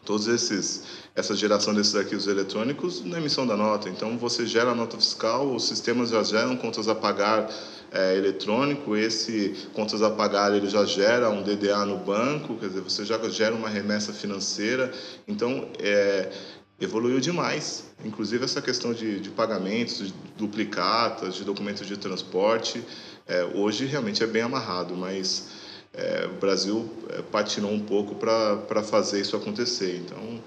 todos 0.07 0.27
esses 0.29 0.83
essa 1.13 1.35
geração 1.35 1.73
desses 1.73 1.93
arquivos 1.95 2.27
eletrônicos 2.27 3.03
na 3.03 3.17
emissão 3.17 3.45
da 3.45 3.57
nota. 3.57 3.89
Então, 3.89 4.17
você 4.17 4.45
gera 4.45 4.71
a 4.71 4.75
nota 4.75 4.95
fiscal, 4.95 5.53
os 5.53 5.67
sistemas 5.67 6.11
já 6.11 6.23
geram 6.23 6.55
contas 6.55 6.87
a 6.87 6.95
pagar 6.95 7.49
é, 7.91 8.15
eletrônico, 8.15 8.95
esse 8.95 9.67
contas 9.73 10.01
a 10.01 10.09
pagar 10.09 10.55
ele 10.55 10.69
já 10.69 10.85
gera 10.85 11.29
um 11.29 11.43
DDA 11.43 11.85
no 11.85 11.97
banco, 11.97 12.55
quer 12.55 12.67
dizer, 12.67 12.81
você 12.81 13.03
já 13.03 13.17
gera 13.29 13.53
uma 13.53 13.67
remessa 13.67 14.13
financeira. 14.13 14.93
Então, 15.27 15.67
é, 15.79 16.31
evoluiu 16.79 17.19
demais. 17.19 17.85
Inclusive 18.05 18.45
essa 18.45 18.61
questão 18.61 18.93
de, 18.93 19.19
de 19.19 19.29
pagamentos, 19.29 20.07
de 20.07 20.13
duplicatas, 20.37 21.35
de 21.35 21.43
documentos 21.43 21.85
de 21.85 21.97
transporte, 21.97 22.81
é, 23.27 23.43
hoje 23.43 23.85
realmente 23.85 24.23
é 24.23 24.27
bem 24.27 24.43
amarrado, 24.43 24.95
mas 24.95 25.66
é, 25.98 26.27
o 26.27 26.39
Brasil 26.39 26.88
é, 27.10 27.22
patinou 27.24 27.72
um 27.72 27.80
pouco 27.80 28.16
para 28.16 28.84
fazer 28.84 29.20
isso 29.20 29.36
acontecer. 29.36 29.98
Então, 30.06 30.39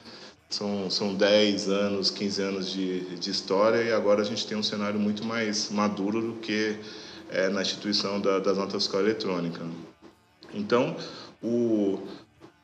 são, 0.48 0.90
são 0.90 1.14
10 1.14 1.68
anos, 1.68 2.10
15 2.10 2.42
anos 2.42 2.70
de, 2.70 3.00
de 3.16 3.30
história 3.30 3.82
e 3.82 3.92
agora 3.92 4.22
a 4.22 4.24
gente 4.24 4.46
tem 4.46 4.56
um 4.56 4.62
cenário 4.62 4.98
muito 4.98 5.24
mais 5.24 5.70
maduro 5.70 6.20
do 6.20 6.32
que 6.40 6.76
é, 7.28 7.48
na 7.48 7.62
instituição 7.62 8.20
da, 8.20 8.38
das 8.38 8.56
notas 8.56 8.82
fiscal 8.82 9.00
eletrônica. 9.00 9.60
Então, 10.54 10.96
o, 11.42 12.00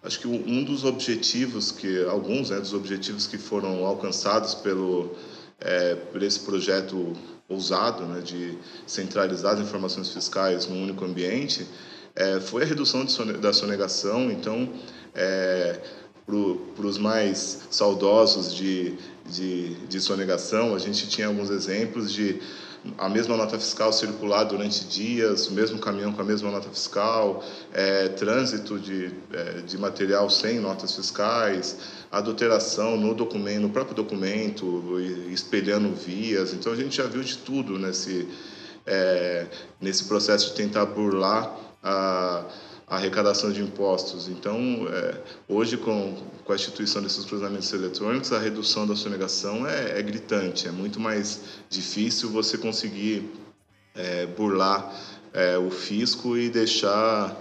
acho 0.03 0.21
que 0.21 0.29
um 0.29 0.65
dos 0.65 0.85
objetivos 0.85 1.73
que 1.73 2.05
alguns 2.05 2.51
né, 2.51 2.59
dos 2.59 2.73
objetivos 2.73 3.27
que 3.27 3.39
foram 3.39 3.85
alcançados 3.85 4.55
pelo 4.55 5.15
é, 5.61 5.95
por 5.95 6.23
esse 6.23 6.41
projeto 6.41 7.15
ousado 7.49 8.05
né, 8.05 8.21
de 8.21 8.59
centralizar 8.87 9.55
as 9.55 9.61
informações 9.61 10.09
fiscais 10.11 10.67
num 10.67 10.83
único 10.83 11.05
ambiente 11.05 11.67
é, 12.17 12.41
foi 12.41 12.63
a 12.63 12.67
redução 12.67 13.05
de, 13.05 13.35
da 13.35 13.53
sonegação 13.53 14.31
então 14.31 14.69
é, 15.15 15.81
para 16.25 16.87
os 16.87 16.99
mais 16.99 17.61
saudosos 17.71 18.53
de, 18.55 18.97
de, 19.27 19.75
de 19.87 20.01
sonegação 20.01 20.75
a 20.75 20.79
gente 20.79 21.09
tinha 21.09 21.29
alguns 21.29 21.51
exemplos 21.51 22.13
de 22.13 22.41
a 22.99 23.09
mesma 23.09 23.37
nota 23.37 23.59
fiscal 23.59 23.93
circular 23.93 24.45
durante 24.45 24.85
dias, 24.85 25.49
o 25.49 25.53
mesmo 25.53 25.79
caminhão 25.79 26.13
com 26.13 26.23
a 26.23 26.25
mesma 26.25 26.51
nota 26.51 26.69
fiscal, 26.69 27.43
é, 27.73 28.09
trânsito 28.09 28.79
de, 28.79 29.11
é, 29.33 29.61
de 29.63 29.79
material 29.79 30.31
sem 30.31 30.61
notas 30.61 30.95
fiscais, 30.95 31.77
adulteração 32.11 32.97
no 32.97 33.15
documento, 33.15 33.61
no 33.63 33.71
próprio 33.71 33.95
documento, 33.95 35.01
espelhando 35.31 35.93
vias. 35.95 36.53
Então 36.53 36.73
a 36.73 36.77
gente 36.77 36.97
já 36.97 37.07
viu 37.07 37.23
de 37.23 37.39
tudo 37.39 37.79
nesse 37.79 38.29
é, 38.87 39.47
nesse 39.81 40.05
processo 40.05 40.51
de 40.51 40.55
tentar 40.55 40.87
burlar 40.87 41.53
a 41.87 42.45
arrecadação 42.89 43.53
de 43.53 43.63
impostos. 43.63 44.29
Então, 44.29 44.87
é, 44.91 45.21
hoje, 45.49 45.77
com, 45.77 46.17
com 46.45 46.53
a 46.53 46.55
instituição 46.55 47.03
desses 47.03 47.25
cruzamentos 47.25 47.73
eletrônicos, 47.73 48.33
a 48.33 48.39
redução 48.39 48.87
da 48.87 48.97
sonegação 48.97 49.67
é, 49.67 49.99
é 49.99 50.03
gritante. 50.03 50.67
É 50.67 50.73
muito 50.73 50.99
mais 50.99 51.41
difícil 51.71 52.31
você 52.31 52.59
conseguir 52.59 53.31
é, 53.95 54.27
burlar 54.27 54.93
é, 55.33 55.57
o 55.57 55.71
fisco 55.71 56.37
e 56.37 56.51
deixar 56.51 57.37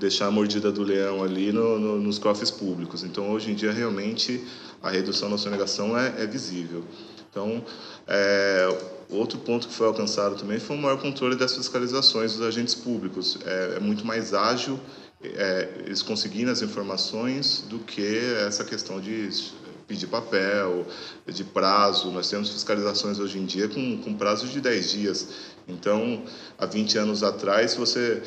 deixar 0.00 0.26
a 0.26 0.30
mordida 0.32 0.72
do 0.72 0.82
leão 0.82 1.22
ali 1.22 1.52
no, 1.52 1.78
no, 1.78 2.00
nos 2.00 2.18
cofres 2.18 2.50
públicos. 2.50 3.04
Então, 3.04 3.30
hoje 3.30 3.52
em 3.52 3.54
dia, 3.54 3.70
realmente, 3.70 4.44
a 4.82 4.90
redução 4.90 5.30
da 5.30 5.38
sonegação 5.38 5.96
é, 5.96 6.24
é 6.24 6.26
visível. 6.26 6.82
Então, 7.36 7.62
é, 8.08 8.96
Outro 9.08 9.38
ponto 9.38 9.68
que 9.68 9.74
foi 9.74 9.86
alcançado 9.86 10.36
também 10.36 10.58
foi 10.58 10.76
o 10.76 10.80
maior 10.80 11.00
controle 11.00 11.36
das 11.36 11.54
fiscalizações 11.54 12.32
dos 12.32 12.42
agentes 12.44 12.74
públicos. 12.74 13.38
É, 13.44 13.74
é 13.76 13.80
muito 13.80 14.04
mais 14.04 14.34
ágil 14.34 14.80
é, 15.22 15.68
eles 15.84 16.02
conseguirem 16.02 16.50
as 16.50 16.60
informações 16.60 17.64
do 17.68 17.78
que 17.78 18.18
essa 18.46 18.64
questão 18.64 19.00
de 19.00 19.28
pedir 19.86 20.08
papel, 20.08 20.84
de 21.26 21.44
prazo. 21.44 22.10
Nós 22.10 22.28
temos 22.28 22.50
fiscalizações 22.50 23.20
hoje 23.20 23.38
em 23.38 23.44
dia 23.44 23.68
com, 23.68 23.98
com 23.98 24.14
prazo 24.14 24.48
de 24.48 24.60
10 24.60 24.90
dias. 24.90 25.28
Então, 25.68 26.24
há 26.58 26.66
20 26.66 26.98
anos 26.98 27.22
atrás, 27.22 27.74
você, 27.74 28.22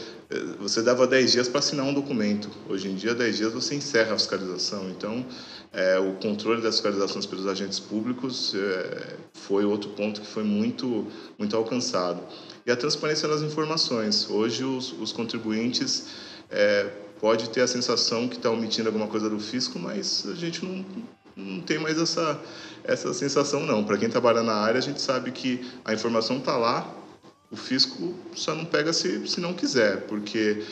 você 0.59 0.81
dava 0.81 1.05
10 1.05 1.31
dias 1.33 1.47
para 1.49 1.59
assinar 1.59 1.85
um 1.85 1.93
documento. 1.93 2.49
Hoje 2.69 2.87
em 2.87 2.95
dia, 2.95 3.13
10 3.13 3.37
dias 3.37 3.53
você 3.53 3.75
encerra 3.75 4.13
a 4.13 4.17
fiscalização. 4.17 4.89
Então, 4.89 5.25
é, 5.71 5.99
o 5.99 6.13
controle 6.13 6.61
das 6.61 6.75
fiscalizações 6.75 7.25
pelos 7.25 7.45
agentes 7.45 7.79
públicos 7.79 8.55
é, 8.55 9.17
foi 9.33 9.65
outro 9.65 9.91
ponto 9.91 10.19
que 10.21 10.27
foi 10.27 10.43
muito, 10.43 11.05
muito 11.37 11.55
alcançado. 11.55 12.21
E 12.65 12.71
a 12.71 12.75
transparência 12.75 13.27
das 13.27 13.41
informações. 13.41 14.29
Hoje, 14.29 14.63
os, 14.63 14.91
os 14.93 15.11
contribuintes 15.11 16.07
é, 16.49 16.89
pode 17.19 17.49
ter 17.49 17.61
a 17.61 17.67
sensação 17.67 18.27
que 18.27 18.37
está 18.37 18.49
omitindo 18.49 18.89
alguma 18.89 19.07
coisa 19.07 19.29
do 19.29 19.39
fisco, 19.39 19.77
mas 19.77 20.25
a 20.27 20.33
gente 20.33 20.65
não, 20.65 20.83
não 21.35 21.61
tem 21.61 21.77
mais 21.77 21.99
essa, 21.99 22.41
essa 22.83 23.13
sensação, 23.13 23.63
não. 23.63 23.83
Para 23.83 23.97
quem 23.97 24.09
trabalha 24.09 24.41
na 24.41 24.55
área, 24.55 24.79
a 24.79 24.81
gente 24.81 25.01
sabe 25.01 25.31
que 25.31 25.69
a 25.85 25.93
informação 25.93 26.37
está 26.37 26.57
lá, 26.57 26.95
o 27.51 27.55
fisco 27.55 28.15
só 28.35 28.55
não 28.55 28.65
pega 28.65 28.91
se, 28.91 29.27
se 29.27 29.39
não 29.39 29.53
quiser, 29.53 30.07
porque 30.07 30.63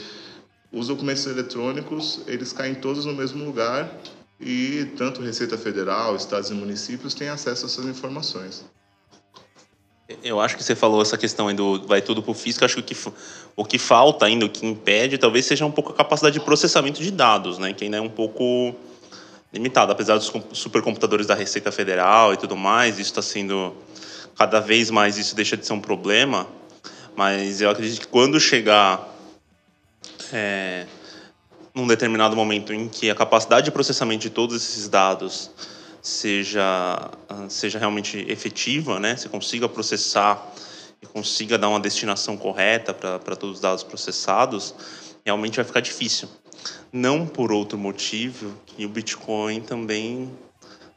os 0.71 0.87
documentos 0.87 1.25
eletrônicos, 1.27 2.21
eles 2.27 2.51
caem 2.51 2.75
todos 2.75 3.05
no 3.05 3.13
mesmo 3.13 3.43
lugar 3.45 3.91
e 4.39 4.85
tanto 4.97 5.21
Receita 5.21 5.57
Federal, 5.57 6.15
estados 6.15 6.49
e 6.49 6.53
municípios 6.53 7.13
têm 7.13 7.29
acesso 7.29 7.65
a 7.65 7.69
essas 7.69 7.85
informações. 7.85 8.63
Eu 10.23 10.39
acho 10.39 10.55
que 10.55 10.63
você 10.63 10.75
falou 10.75 11.01
essa 11.01 11.17
questão 11.17 11.49
aí 11.49 11.55
do 11.55 11.85
vai 11.85 12.01
tudo 12.01 12.23
para 12.23 12.31
o 12.31 12.33
fisco. 12.33 12.63
Acho 12.63 12.81
que 12.81 12.95
o 13.55 13.65
que 13.65 13.77
falta 13.77 14.25
ainda, 14.25 14.45
o 14.45 14.49
que 14.49 14.65
impede, 14.65 15.17
talvez 15.17 15.45
seja 15.45 15.65
um 15.65 15.71
pouco 15.71 15.91
a 15.91 15.95
capacidade 15.95 16.39
de 16.39 16.45
processamento 16.45 17.01
de 17.01 17.11
dados, 17.11 17.57
né? 17.57 17.73
Que 17.73 17.83
ainda 17.83 17.97
é 17.97 18.01
um 18.01 18.09
pouco 18.09 18.73
limitado, 19.51 19.91
apesar 19.91 20.17
dos 20.17 20.31
supercomputadores 20.53 21.27
da 21.27 21.35
Receita 21.35 21.73
Federal 21.73 22.33
e 22.33 22.37
tudo 22.37 22.55
mais. 22.55 22.99
Isso 22.99 23.09
está 23.09 23.21
sendo 23.21 23.75
cada 24.37 24.61
vez 24.61 24.89
mais 24.89 25.17
isso 25.17 25.35
deixa 25.35 25.57
de 25.57 25.65
ser 25.65 25.73
um 25.73 25.81
problema. 25.81 26.47
Mas 27.13 27.59
eu 27.59 27.69
acredito 27.69 28.01
que 28.01 28.07
quando 28.07 28.39
chegar 28.39 29.13
é, 30.31 30.85
num 31.77 31.85
determinado 31.85 32.35
momento 32.35 32.73
em 32.73 32.89
que 32.89 33.07
a 33.07 33.13
capacidade 33.13 33.65
de 33.65 33.71
processamento 33.71 34.23
de 34.23 34.31
todos 34.31 34.55
esses 34.55 34.89
dados 34.89 35.51
seja 36.01 37.11
seja 37.49 37.77
realmente 37.77 38.25
efetiva, 38.27 38.99
né? 38.99 39.15
Você 39.15 39.29
consiga 39.29 39.69
processar 39.69 40.43
e 40.99 41.05
consiga 41.05 41.55
dar 41.55 41.69
uma 41.69 41.79
destinação 41.79 42.35
correta 42.35 42.95
para 42.95 43.35
todos 43.35 43.57
os 43.57 43.61
dados 43.61 43.83
processados, 43.83 44.73
realmente 45.23 45.57
vai 45.57 45.65
ficar 45.65 45.81
difícil. 45.81 46.27
Não 46.91 47.27
por 47.27 47.51
outro 47.51 47.77
motivo, 47.77 48.57
e 48.75 48.83
o 48.83 48.89
Bitcoin 48.89 49.61
também 49.61 50.31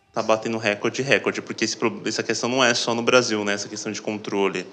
está 0.08 0.22
batendo 0.22 0.56
recorde 0.56 1.02
recorde, 1.02 1.42
porque 1.42 1.66
esse, 1.66 1.76
essa 2.06 2.22
questão 2.22 2.48
não 2.48 2.64
é 2.64 2.72
só 2.72 2.94
no 2.94 3.02
Brasil, 3.02 3.44
né? 3.44 3.52
Essa 3.52 3.68
questão 3.68 3.92
de 3.92 4.00
controle, 4.00 4.66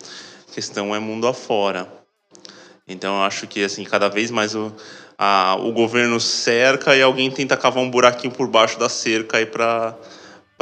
a 0.49 0.53
questão 0.53 0.95
é 0.95 0.99
mundo 0.99 1.27
afora. 1.27 2.06
Então 2.87 3.17
eu 3.17 3.23
acho 3.23 3.47
que 3.47 3.63
assim 3.63 3.83
cada 3.83 4.07
vez 4.07 4.31
mais 4.31 4.55
o, 4.55 4.71
a, 5.17 5.57
o 5.59 5.71
governo 5.71 6.19
cerca 6.19 6.95
e 6.95 7.01
alguém 7.01 7.29
tenta 7.29 7.57
cavar 7.57 7.83
um 7.83 7.89
buraquinho 7.89 8.33
por 8.33 8.47
baixo 8.47 8.79
da 8.79 8.87
cerca 8.87 9.45
para 9.45 9.95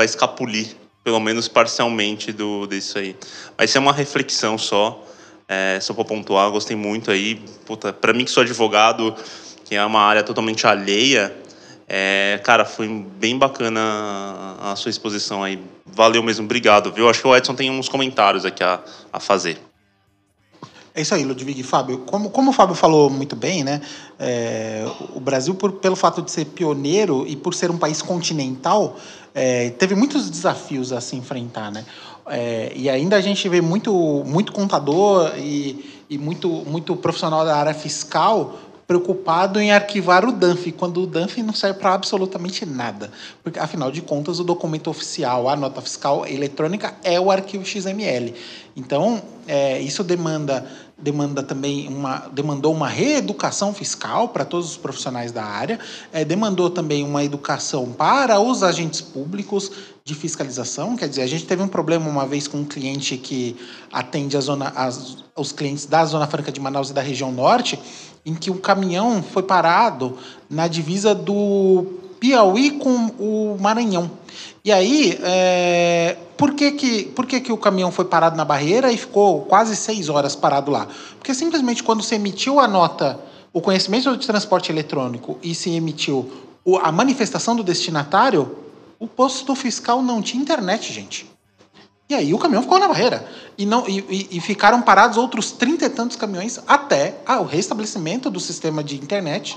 escapulir, 0.04 0.76
pelo 1.04 1.20
menos 1.20 1.48
parcialmente 1.48 2.32
do 2.32 2.66
disso 2.66 2.98
aí. 2.98 3.16
Mas 3.58 3.70
isso 3.70 3.78
é 3.78 3.82
uma 3.82 3.94
reflexão 3.94 4.58
só, 4.58 5.06
é, 5.48 5.80
só 5.80 5.94
para 5.94 6.06
pontuar. 6.06 6.50
Gostei 6.50 6.76
muito 6.76 7.12
aí, 7.12 7.42
para 8.02 8.14
mim 8.14 8.26
que 8.26 8.32
sou 8.32 8.42
advogado, 8.42 9.16
que 9.64 9.76
é 9.76 9.86
uma 9.86 10.02
área 10.02 10.24
totalmente 10.24 10.66
alheia 10.66 11.46
é, 11.88 12.40
cara, 12.44 12.66
foi 12.66 12.88
bem 12.88 13.38
bacana 13.38 13.80
a 14.60 14.76
sua 14.76 14.90
exposição 14.90 15.44
aí. 15.44 15.62
Valeu 15.86 16.24
mesmo, 16.24 16.46
obrigado, 16.46 16.92
viu? 16.92 17.08
Acho 17.08 17.22
que 17.22 17.28
o 17.28 17.36
Edson 17.36 17.54
tem 17.54 17.70
uns 17.70 17.88
comentários 17.88 18.44
aqui 18.44 18.64
a, 18.64 18.80
a 19.14 19.20
fazer. 19.20 19.60
É 20.96 21.02
isso 21.02 21.14
aí, 21.14 21.26
Ludwig 21.26 21.60
e 21.60 21.64
Fábio. 21.64 21.98
Como, 22.00 22.30
como 22.30 22.52
o 22.52 22.54
Fábio 22.54 22.74
falou 22.74 23.10
muito 23.10 23.36
bem, 23.36 23.66
né? 23.66 23.82
É, 24.18 24.86
o 25.14 25.20
Brasil, 25.20 25.54
por, 25.54 25.74
pelo 25.74 25.96
fato 25.96 26.22
de 26.22 26.32
ser 26.32 26.46
pioneiro 26.46 27.26
e 27.28 27.36
por 27.36 27.54
ser 27.54 27.70
um 27.70 27.78
país 27.78 28.02
continental, 28.02 28.96
é, 29.34 29.72
teve 29.72 29.94
muitos 29.94 30.30
desafios 30.30 30.94
a 30.94 31.02
se 31.02 31.18
enfrentar, 31.18 31.70
né? 31.70 31.86
É, 32.28 32.72
e 32.74 32.90
ainda 32.90 33.18
a 33.18 33.22
gente 33.22 33.48
vê 33.50 33.60
muito, 33.60 33.94
muito 34.26 34.54
contador 34.54 35.34
e, 35.38 36.04
e 36.10 36.18
muito, 36.18 36.48
muito 36.48 36.96
profissional 36.96 37.44
da 37.44 37.58
área 37.58 37.74
fiscal 37.74 38.58
preocupado 38.88 39.60
em 39.60 39.72
arquivar 39.72 40.24
o 40.26 40.32
DANF, 40.32 40.72
quando 40.74 41.02
o 41.02 41.08
DANF 41.08 41.42
não 41.42 41.54
serve 41.54 41.80
para 41.80 41.94
absolutamente 41.94 42.66
nada. 42.66 43.12
Porque, 43.44 43.60
afinal 43.60 43.92
de 43.92 44.02
contas, 44.02 44.40
o 44.40 44.44
documento 44.44 44.90
oficial, 44.90 45.50
a 45.50 45.56
nota 45.56 45.82
fiscal 45.82 46.26
eletrônica, 46.26 46.94
é 47.04 47.20
o 47.20 47.32
arquivo 47.32 47.66
XML. 47.66 48.34
Então, 48.76 49.22
é, 49.48 49.80
isso 49.80 50.04
demanda 50.04 50.66
demanda 50.98 51.44
também 51.44 51.90
uma 51.90 52.30
demandou 52.32 52.74
uma 52.74 52.88
reeducação 52.88 53.74
fiscal 53.74 54.30
para 54.30 54.46
todos 54.46 54.72
os 54.72 54.78
profissionais 54.78 55.32
da 55.32 55.44
área, 55.44 55.80
é, 56.14 56.24
demandou 56.24 56.70
também 56.70 57.04
uma 57.04 57.24
educação 57.24 57.92
para 57.92 58.40
os 58.40 58.64
agentes 58.64 59.02
públicos 59.02 59.72
de 60.06 60.16
fiscalização, 60.16 60.96
quer 60.96 61.10
dizer, 61.10 61.24
a 61.24 61.28
gente 61.28 61.46
teve 61.46 61.62
um 61.62 61.68
problema 61.68 62.08
uma 62.08 62.26
vez 62.26 62.48
com 62.48 62.60
um 62.60 62.66
cliente 62.66 63.18
que 63.18 63.58
atende 63.92 64.38
a 64.38 64.40
zona, 64.40 64.70
as, 64.70 65.18
os 65.36 65.52
clientes 65.52 65.86
da 65.86 66.06
Zona 66.06 66.28
Franca 66.28 66.52
de 66.52 66.60
Manaus 66.60 66.92
e 66.92 66.94
da 66.94 67.02
região 67.02 67.32
norte, 67.32 67.80
em 68.26 68.34
que 68.34 68.50
um 68.50 68.58
caminhão 68.58 69.22
foi 69.22 69.44
parado 69.44 70.18
na 70.50 70.68
divisa 70.68 71.14
do 71.14 71.86
Piauí 72.20 72.72
com 72.72 73.08
o 73.20 73.58
Maranhão. 73.60 74.10
E 74.66 74.72
aí, 74.72 75.20
é, 75.22 76.18
por, 76.36 76.56
que, 76.56 76.72
que, 76.72 77.04
por 77.04 77.28
que, 77.28 77.40
que 77.40 77.52
o 77.52 77.58
caminhão 77.58 77.92
foi 77.92 78.06
parado 78.06 78.36
na 78.36 78.44
barreira 78.44 78.92
e 78.92 78.98
ficou 78.98 79.44
quase 79.44 79.76
seis 79.76 80.10
horas 80.10 80.36
parado 80.36 80.72
lá? 80.72 80.88
Porque 81.20 81.36
simplesmente 81.36 81.84
quando 81.84 82.02
se 82.02 82.16
emitiu 82.16 82.60
a 82.60 82.68
nota, 82.68 83.20
o 83.54 83.62
conhecimento 83.62 84.18
de 84.18 84.26
transporte 84.26 84.72
eletrônico 84.72 85.38
e 85.44 85.54
se 85.54 85.70
emitiu 85.70 86.32
a 86.82 86.92
manifestação 86.92 87.56
do 87.56 87.64
destinatário, 87.64 88.58
o 88.98 89.08
posto 89.08 89.54
fiscal 89.54 90.02
não 90.02 90.20
tinha 90.20 90.42
internet, 90.42 90.92
gente. 90.92 91.30
E 92.10 92.16
aí 92.16 92.34
o 92.34 92.40
caminhão 92.40 92.64
ficou 92.64 92.80
na 92.80 92.88
barreira. 92.88 93.24
E, 93.56 93.68
não, 93.68 93.88
e, 93.88 94.30
e 94.32 94.42
ficaram 94.42 94.82
parados 94.82 95.16
outros 95.16 95.52
trinta 95.52 95.86
e 95.86 95.90
tantos 95.92 96.18
caminhões 96.18 96.60
até 96.66 97.20
o 97.40 97.44
restabelecimento 97.44 98.32
do 98.32 98.40
sistema 98.40 98.84
de 98.84 98.96
internet 98.96 99.56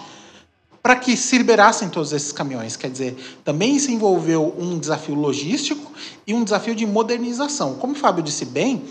para 0.88 0.96
que 0.96 1.18
se 1.18 1.36
liberassem 1.36 1.90
todos 1.90 2.14
esses 2.14 2.32
caminhões. 2.32 2.74
Quer 2.74 2.90
dizer, 2.90 3.14
também 3.44 3.78
se 3.78 3.92
envolveu 3.92 4.54
um 4.58 4.78
desafio 4.78 5.14
logístico 5.14 5.92
e 6.26 6.32
um 6.32 6.42
desafio 6.42 6.74
de 6.74 6.86
modernização. 6.86 7.74
Como 7.74 7.92
o 7.92 7.94
Fábio 7.94 8.24
disse 8.24 8.46
bem, 8.46 8.82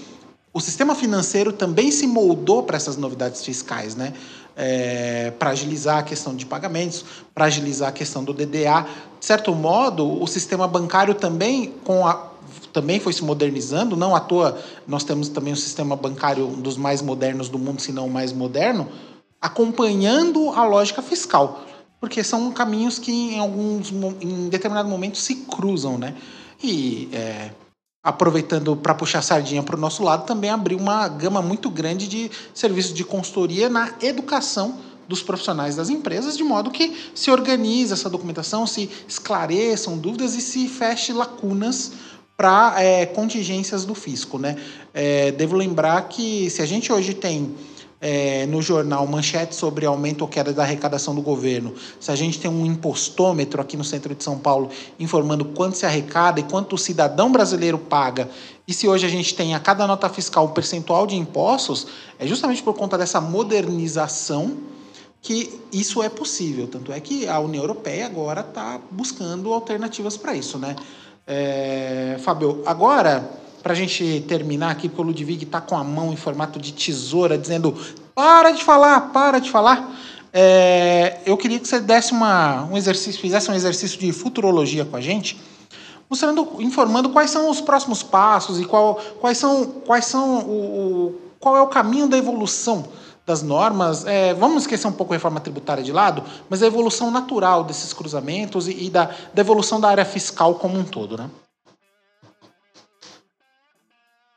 o 0.54 0.60
sistema 0.60 0.94
financeiro 0.94 1.52
também 1.52 1.90
se 1.90 2.06
moldou 2.06 2.62
para 2.62 2.78
essas 2.78 2.98
novidades 2.98 3.44
fiscais, 3.44 3.96
né? 3.96 4.14
É, 4.56 5.34
para 5.40 5.50
agilizar 5.50 5.98
a 5.98 6.04
questão 6.04 6.36
de 6.36 6.46
pagamentos, 6.46 7.04
para 7.34 7.46
agilizar 7.46 7.90
a 7.90 7.92
questão 7.92 8.24
do 8.24 8.32
DDA. 8.32 8.86
De 9.20 9.26
certo 9.26 9.56
modo, 9.56 10.22
o 10.22 10.28
sistema 10.28 10.68
bancário 10.68 11.16
também, 11.16 11.74
com 11.84 12.06
a, 12.06 12.30
também 12.72 13.00
foi 13.00 13.12
se 13.12 13.24
modernizando, 13.24 13.98
não 13.98 14.16
à 14.16 14.20
toa 14.20 14.56
nós 14.88 15.04
temos 15.04 15.30
também 15.30 15.52
um 15.52 15.56
sistema 15.56 15.96
bancário 15.96 16.46
um 16.46 16.62
dos 16.62 16.78
mais 16.78 17.02
modernos 17.02 17.50
do 17.50 17.58
mundo, 17.58 17.82
se 17.82 17.92
não 17.92 18.06
o 18.06 18.12
mais 18.12 18.32
moderno, 18.32 18.88
acompanhando 19.42 20.52
a 20.52 20.64
lógica 20.64 21.02
fiscal 21.02 21.64
porque 22.00 22.24
são 22.24 22.52
caminhos 22.52 23.00
que 23.00 23.12
em 23.12 23.40
alguns 23.40 23.92
em 24.22 24.50
determinado 24.50 24.88
momento 24.88 25.18
se 25.18 25.36
cruzam, 25.36 25.98
né? 25.98 26.16
E 26.64 27.10
é, 27.12 27.52
aproveitando 28.04 28.76
para 28.76 28.94
puxar 28.94 29.22
sardinha 29.22 29.62
para 29.64 29.76
o 29.76 29.80
nosso 29.80 30.04
lado, 30.04 30.26
também 30.26 30.50
abriu 30.50 30.78
uma 30.78 31.08
gama 31.08 31.42
muito 31.42 31.70
grande 31.70 32.08
de 32.08 32.32
serviços 32.54 32.94
de 32.94 33.04
consultoria 33.04 33.70
na 33.70 33.94
educação 34.02 34.80
dos 35.08 35.24
profissionais 35.24 35.76
das 35.76 35.90
empresas, 35.90 36.38
de 36.38 36.44
modo 36.44 36.70
que 36.70 36.96
se 37.16 37.32
organize 37.32 37.94
essa 37.94 38.10
documentação, 38.10 38.68
se 38.68 38.90
esclareçam 39.08 39.98
dúvidas 39.98 40.36
e 40.36 40.42
se 40.42 40.68
feche 40.68 41.14
lacunas 41.14 41.94
para 42.36 42.76
é, 42.78 43.06
contingências 43.06 43.86
do 43.86 43.96
fisco. 43.96 44.38
Né? 44.38 44.58
É, 44.94 45.32
devo 45.32 45.56
lembrar 45.56 46.08
que 46.10 46.50
se 46.50 46.62
a 46.62 46.66
gente 46.66 46.92
hoje 46.92 47.14
tem 47.14 47.56
é, 48.00 48.46
no 48.46 48.62
jornal 48.62 49.06
manchete 49.08 49.56
sobre 49.56 49.86
aumento 49.86 50.22
ou 50.22 50.28
queda 50.28 50.54
da 50.54 50.64
arrecadação 50.64 51.16
do 51.16 51.22
governo, 51.22 51.74
se 52.00 52.12
a 52.12 52.16
gente 52.16 52.40
tem 52.40 52.50
um 52.50 52.66
impostômetro 52.66 53.62
aqui 53.62 53.76
no 53.76 53.84
centro 53.84 54.14
de 54.14 54.24
São 54.24 54.38
Paulo 54.38 54.70
informando 55.00 55.46
quanto 55.46 55.78
se 55.78 55.86
arrecada 55.86 56.40
e 56.40 56.44
quanto 56.44 56.74
o 56.74 56.78
cidadão 56.78 57.32
brasileiro 57.32 57.78
paga, 57.78 58.30
e 58.68 58.74
se 58.74 58.88
hoje 58.88 59.06
a 59.06 59.10
gente 59.10 59.34
tem 59.34 59.56
a 59.56 59.60
cada 59.60 59.88
nota 59.88 60.10
fiscal 60.10 60.46
um 60.46 60.50
percentual 60.50 61.08
de 61.08 61.16
impostos, 61.16 61.88
é 62.20 62.28
justamente 62.28 62.62
por 62.62 62.74
conta 62.74 62.98
dessa 62.98 63.22
modernização 63.22 64.58
que 65.22 65.60
isso 65.72 66.04
é 66.04 66.10
possível. 66.10 66.68
Tanto 66.68 66.92
é 66.92 67.00
que 67.00 67.28
a 67.28 67.40
União 67.40 67.64
Europeia 67.64 68.06
agora 68.06 68.42
está 68.42 68.80
buscando 68.92 69.54
alternativas 69.54 70.18
para 70.18 70.36
isso, 70.36 70.58
né? 70.58 70.76
É, 71.26 72.18
Fábio, 72.20 72.62
agora 72.66 73.30
para 73.62 73.74
a 73.74 73.76
gente 73.76 74.24
terminar 74.28 74.72
aqui, 74.72 74.88
porque 74.88 75.02
o 75.02 75.06
Ludwig 75.06 75.44
está 75.44 75.60
com 75.60 75.76
a 75.76 75.84
mão 75.84 76.14
em 76.14 76.16
formato 76.16 76.60
de 76.60 76.74
tesoura, 76.74 77.38
dizendo: 77.38 77.76
para 78.16 78.52
de 78.52 78.64
falar, 78.64 79.12
para 79.12 79.40
de 79.40 79.50
falar. 79.50 79.96
É, 80.34 81.20
eu 81.26 81.36
queria 81.38 81.60
que 81.60 81.68
você 81.68 81.80
desse 81.80 82.12
uma, 82.12 82.66
um 82.66 82.78
exercício, 82.78 83.20
fizesse 83.20 83.50
um 83.50 83.54
exercício 83.54 84.00
de 84.00 84.12
futurologia 84.12 84.86
com 84.86 84.96
a 84.96 85.02
gente, 85.02 85.40
mostrando, 86.10 86.48
informando 86.60 87.10
quais 87.10 87.32
são 87.32 87.50
os 87.50 87.62
próximos 87.62 88.04
passos 88.04 88.60
e 88.60 88.66
qual, 88.66 88.96
quais 89.20 89.38
são, 89.38 89.66
quais 89.66 90.06
são 90.06 90.40
o, 90.40 90.52
o 90.52 91.22
qual 91.40 91.56
é 91.56 91.62
o 91.62 91.68
caminho 91.68 92.08
da 92.08 92.18
evolução 92.18 92.88
das 93.26 93.42
normas. 93.42 94.06
É, 94.06 94.34
vamos 94.34 94.64
esquecer 94.64 94.88
um 94.88 94.92
pouco 94.92 95.14
a 95.14 95.18
reforma 95.18 95.40
tributária 95.40 95.84
de 95.84 95.92
lado, 95.92 96.24
mas 96.50 96.64
a 96.64 96.68
evolução 96.68 97.12
natural 97.12 97.64
desses 97.64 97.94
cruzamentos 97.94 98.68
e, 98.68 98.86
e 98.86 98.90
da, 98.90 99.12
da 99.34 99.42
evolução 99.42 99.80
da 99.80 99.90
área 99.90 100.06
fiscal 100.06 100.56
como 100.56 100.78
um 100.78 100.84
todo, 100.84 101.18
né? 101.18 101.30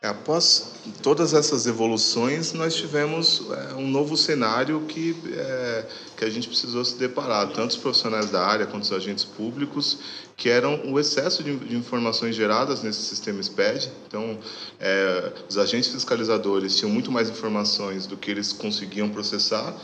É, 0.03 0.09
após 0.09 0.73
todas 1.03 1.35
essas 1.35 1.67
evoluções, 1.67 2.55
nós 2.55 2.75
tivemos 2.75 3.43
é, 3.51 3.75
um 3.75 3.87
novo 3.87 4.17
cenário 4.17 4.81
que, 4.89 5.15
é, 5.31 5.87
que 6.17 6.25
a 6.25 6.31
gente 6.31 6.49
precisou 6.49 6.83
se 6.87 6.97
deparar, 6.97 7.49
tanto 7.53 7.73
os 7.73 7.77
profissionais 7.77 8.31
da 8.31 8.43
área 8.43 8.67
quanto 8.67 8.85
os 8.85 8.93
agentes 8.93 9.27
públicos, 9.27 9.99
que 10.39 10.49
eram 10.49 10.91
o 10.91 10.99
excesso 10.99 11.45
de, 11.45 11.55
de 11.55 11.77
informações 11.77 12.35
geradas 12.35 12.83
nesse 12.83 13.03
sistema 13.03 13.43
SPED. 13.43 13.93
Então, 14.07 14.39
é, 14.79 15.35
os 15.47 15.59
agentes 15.59 15.91
fiscalizadores 15.93 16.77
tinham 16.77 16.91
muito 16.91 17.13
mais 17.13 17.29
informações 17.29 18.07
do 18.07 18.17
que 18.17 18.31
eles 18.31 18.55
conseguiam 18.55 19.11
processar, 19.11 19.77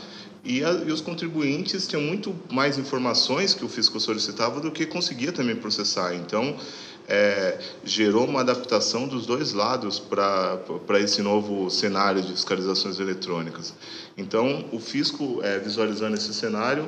e, 0.43 0.63
a, 0.63 0.71
e, 0.71 0.91
os 0.91 1.01
contribuintes 1.01 1.87
tinham 1.87 2.01
muito 2.01 2.33
mais 2.51 2.77
informações 2.77 3.53
que 3.53 3.65
o 3.65 3.69
fisco 3.69 3.99
solicitava 3.99 4.61
do 4.61 4.71
que 4.71 4.85
conseguia 4.85 5.31
também 5.31 5.57
processar. 5.57 6.15
Então, 6.15 6.57
é, 7.07 7.57
gerou 7.83 8.25
uma 8.25 8.41
adaptação 8.41 9.07
dos 9.07 9.25
dois 9.25 9.53
lados 9.53 9.99
para 9.99 10.99
esse 10.99 11.21
novo 11.21 11.69
cenário 11.69 12.21
de 12.21 12.33
fiscalizações 12.33 12.99
eletrônicas. 12.99 13.73
Então, 14.17 14.65
o 14.71 14.79
fisco, 14.79 15.39
é, 15.43 15.57
visualizando 15.59 16.15
esse 16.15 16.33
cenário, 16.33 16.87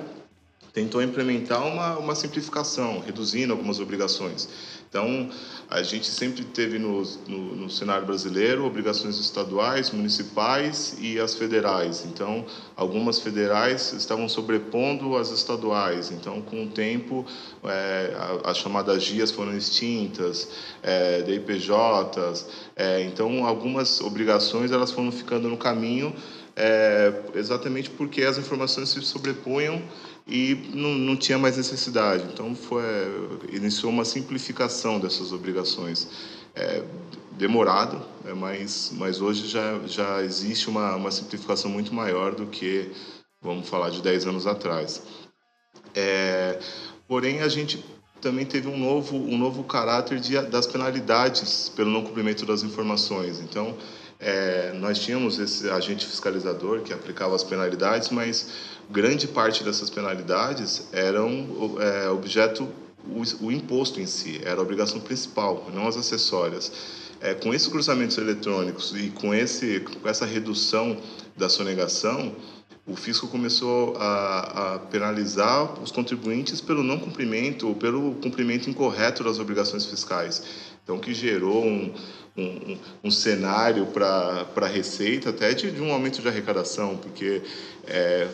tentou 0.74 1.02
implementar 1.02 1.66
uma, 1.66 1.98
uma 1.98 2.16
simplificação, 2.16 3.00
reduzindo 3.00 3.54
algumas 3.54 3.80
obrigações. 3.80 4.48
Então, 4.90 5.30
a 5.70 5.84
gente 5.84 6.08
sempre 6.08 6.44
teve 6.44 6.80
no, 6.80 7.04
no, 7.28 7.56
no, 7.56 7.70
cenário 7.70 8.08
brasileiro 8.08 8.66
obrigações 8.66 9.20
estaduais, 9.20 9.92
municipais 9.92 10.98
e 11.00 11.20
as 11.20 11.36
federais. 11.36 12.04
Então, 12.06 12.44
algumas 12.76 13.20
federais 13.20 13.94
estavam 13.94 14.28
sobrepondo 14.28 15.16
as 15.16 15.30
estaduais. 15.30 16.10
Então, 16.10 16.42
com 16.42 16.64
o 16.64 16.68
tempo, 16.70 17.24
é, 17.66 18.16
as 18.44 18.58
chamadas 18.58 19.04
GIAs 19.04 19.30
foram 19.30 19.56
extintas, 19.56 20.50
é, 20.82 21.22
DIPJs. 21.22 22.48
É, 22.76 23.04
então, 23.04 23.46
algumas 23.46 24.02
obrigações 24.02 24.72
elas 24.72 24.92
foram 24.92 25.12
ficando 25.12 25.48
no 25.48 25.58
caminho 25.58 26.16
é, 26.60 27.14
exatamente 27.36 27.90
porque 27.90 28.22
as 28.22 28.38
informações 28.38 28.90
se 28.90 29.02
sobrepunham 29.02 29.82
e 30.28 30.56
não, 30.74 30.90
não 30.90 31.16
tinha 31.16 31.38
mais 31.38 31.56
necessidade. 31.56 32.26
Então, 32.34 32.54
foi, 32.54 32.84
iniciou 33.54 33.90
uma 33.90 34.04
simplificação 34.04 35.00
dessas 35.00 35.32
obrigações. 35.32 36.10
É, 36.54 36.84
demorado, 37.38 38.06
é, 38.26 38.34
mas, 38.34 38.92
mas 38.98 39.22
hoje 39.22 39.48
já, 39.48 39.80
já 39.88 40.22
existe 40.22 40.70
uma, 40.70 40.96
uma 40.98 41.12
simplificação 41.12 41.72
muito 41.72 41.94
maior 41.94 42.36
do 42.36 42.46
que, 42.48 42.92
vamos 43.42 43.70
falar, 43.70 43.90
de 43.90 44.02
10 44.02 44.28
anos 44.28 44.46
atrás. 44.46 45.02
É, 45.96 46.60
porém, 47.08 47.42
a 47.42 47.48
gente 47.48 47.84
também 48.20 48.46
teve 48.46 48.68
um 48.68 48.78
novo, 48.78 49.16
um 49.16 49.38
novo 49.38 49.64
caráter 49.64 50.20
de, 50.20 50.38
das 50.42 50.68
penalidades 50.68 51.70
pelo 51.70 51.90
não 51.90 52.04
cumprimento 52.04 52.46
das 52.46 52.64
informações. 52.64 53.40
Então, 53.40 53.78
é, 54.20 54.74
nós 54.74 55.00
tínhamos 55.00 55.40
esse 55.40 55.70
agente 55.70 56.06
fiscalizador 56.06 56.82
que 56.82 56.92
aplicava 56.92 57.36
as 57.36 57.44
penalidades, 57.44 58.10
mas 58.10 58.50
grande 58.90 59.28
parte 59.28 59.64
dessas 59.64 59.90
penalidades 59.90 60.90
eram 60.92 61.78
é, 61.80 62.10
objeto 62.10 62.68
o, 63.08 63.46
o, 63.46 63.52
imposto 63.52 64.02
em 64.02 64.06
si, 64.06 64.42
era 64.44 64.60
a 64.60 64.62
obrigação 64.62 65.00
principal, 65.00 65.70
não 65.74 65.88
as 65.88 65.96
acessórias. 65.96 66.72
É, 67.22 67.34
com 67.34 67.54
esses 67.54 67.68
cruzamentos 67.68 68.18
eletrônicos 68.18 68.94
e 68.96 69.10
com, 69.10 69.34
esse, 69.34 69.80
com 69.80 70.08
essa 70.08 70.26
redução 70.26 70.98
da 71.36 71.50
sonegação, 71.50 72.36
o 72.90 72.96
fisco 72.96 73.28
começou 73.28 73.96
a, 73.98 74.76
a, 74.76 74.80
penalizar 74.80 75.80
os 75.82 75.92
contribuintes 75.92 76.60
pelo 76.60 76.82
não 76.82 76.98
cumprimento 76.98 77.68
ou 77.68 77.76
pelo 77.76 78.16
cumprimento 78.16 78.70
incorreto 78.70 79.24
das 79.24 79.38
obrigações 79.38 79.86
fiscais. 79.86 80.44
Então, 80.90 80.98
que 80.98 81.14
gerou 81.14 81.64
um, 81.64 81.94
um, 82.36 82.78
um 83.04 83.12
cenário 83.12 83.86
para 83.86 84.48
a 84.56 84.68
Receita 84.68 85.30
até 85.30 85.54
de, 85.54 85.70
de, 85.70 85.80
um 85.80 85.94
aumento 85.94 86.20
de 86.20 86.28
arrecadação, 86.28 86.98
porque 86.98 87.44
é, 87.86 88.28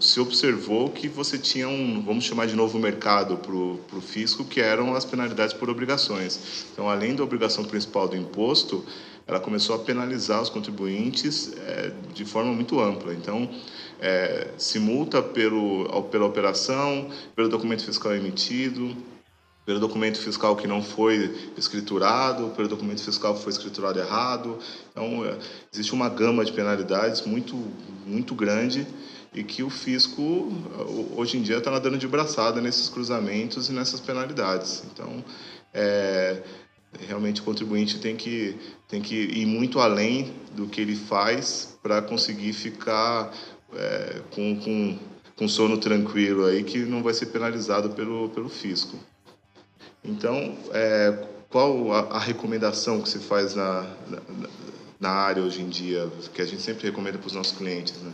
se 0.00 0.18
observou 0.18 0.88
que 0.88 1.08
você 1.08 1.36
tinha 1.36 1.68
um, 1.68 2.02
vamos 2.02 2.24
chamar 2.24 2.46
de 2.46 2.56
novo 2.56 2.78
mercado 2.78 3.36
para 3.36 3.52
o 3.54 4.00
fisco, 4.00 4.46
que 4.46 4.62
eram 4.62 4.94
as 4.94 5.04
penalidades 5.04 5.52
por 5.52 5.68
obrigações. 5.68 6.64
Então, 6.72 6.88
além 6.88 7.14
da 7.14 7.22
obrigação 7.22 7.64
principal 7.64 8.08
do 8.08 8.16
imposto, 8.16 8.82
ela 9.26 9.38
começou 9.38 9.76
a 9.76 9.78
penalizar 9.80 10.40
os 10.40 10.48
contribuintes 10.48 11.52
é, 11.58 11.92
de 12.14 12.24
forma 12.24 12.50
muito 12.50 12.80
ampla. 12.80 13.12
Então, 13.12 13.46
é, 14.00 14.48
se 14.56 14.78
multa 14.78 15.22
pelo, 15.22 16.02
pela 16.04 16.24
operação, 16.24 17.10
pelo 17.36 17.50
documento 17.50 17.84
fiscal 17.84 18.14
emitido, 18.14 18.96
pelo 19.64 19.78
documento 19.78 20.18
fiscal 20.18 20.56
que 20.56 20.66
não 20.66 20.82
foi 20.82 21.52
escriturado, 21.56 22.50
pelo 22.50 22.68
documento 22.68 23.02
fiscal 23.02 23.34
que 23.34 23.42
foi 23.42 23.52
escriturado 23.52 23.98
errado. 23.98 24.58
Então, 24.90 25.24
é, 25.24 25.38
existe 25.72 25.92
uma 25.92 26.08
gama 26.08 26.44
de 26.44 26.52
penalidades 26.52 27.22
muito, 27.22 27.56
muito 28.06 28.34
grande 28.34 28.86
e 29.32 29.44
que 29.44 29.62
o 29.62 29.70
fisco, 29.70 30.52
hoje 31.16 31.36
em 31.36 31.42
dia, 31.42 31.58
está 31.58 31.70
nadando 31.70 31.96
de 31.96 32.08
braçada 32.08 32.60
nesses 32.60 32.88
cruzamentos 32.88 33.68
e 33.68 33.72
nessas 33.72 34.00
penalidades. 34.00 34.82
Então, 34.92 35.24
é, 35.72 36.42
realmente 37.06 37.40
o 37.40 37.44
contribuinte 37.44 37.98
tem 37.98 38.16
que, 38.16 38.56
tem 38.88 39.00
que 39.00 39.14
ir 39.14 39.46
muito 39.46 39.78
além 39.78 40.32
do 40.56 40.66
que 40.66 40.80
ele 40.80 40.96
faz 40.96 41.78
para 41.82 42.02
conseguir 42.02 42.52
ficar 42.52 43.32
é, 43.72 44.20
com, 44.32 44.56
com, 44.56 44.98
com 45.36 45.48
sono 45.48 45.78
tranquilo 45.78 46.46
aí, 46.46 46.64
que 46.64 46.78
não 46.78 47.02
vai 47.02 47.14
ser 47.14 47.26
penalizado 47.26 47.90
pelo, 47.90 48.28
pelo 48.30 48.48
fisco. 48.48 48.98
Então, 50.10 50.56
é, 50.72 51.24
qual 51.48 51.92
a, 51.92 52.16
a, 52.16 52.18
recomendação 52.18 53.00
que 53.00 53.08
se 53.08 53.20
faz 53.20 53.54
na, 53.54 53.82
na, 54.08 54.48
na, 54.98 55.10
área 55.10 55.40
hoje 55.40 55.62
em 55.62 55.68
dia, 55.68 56.10
que 56.34 56.42
a 56.42 56.44
gente 56.44 56.60
sempre 56.60 56.88
recomenda 56.88 57.16
para 57.16 57.28
os 57.28 57.32
nossos 57.32 57.56
clientes? 57.56 57.94
Né? 58.02 58.12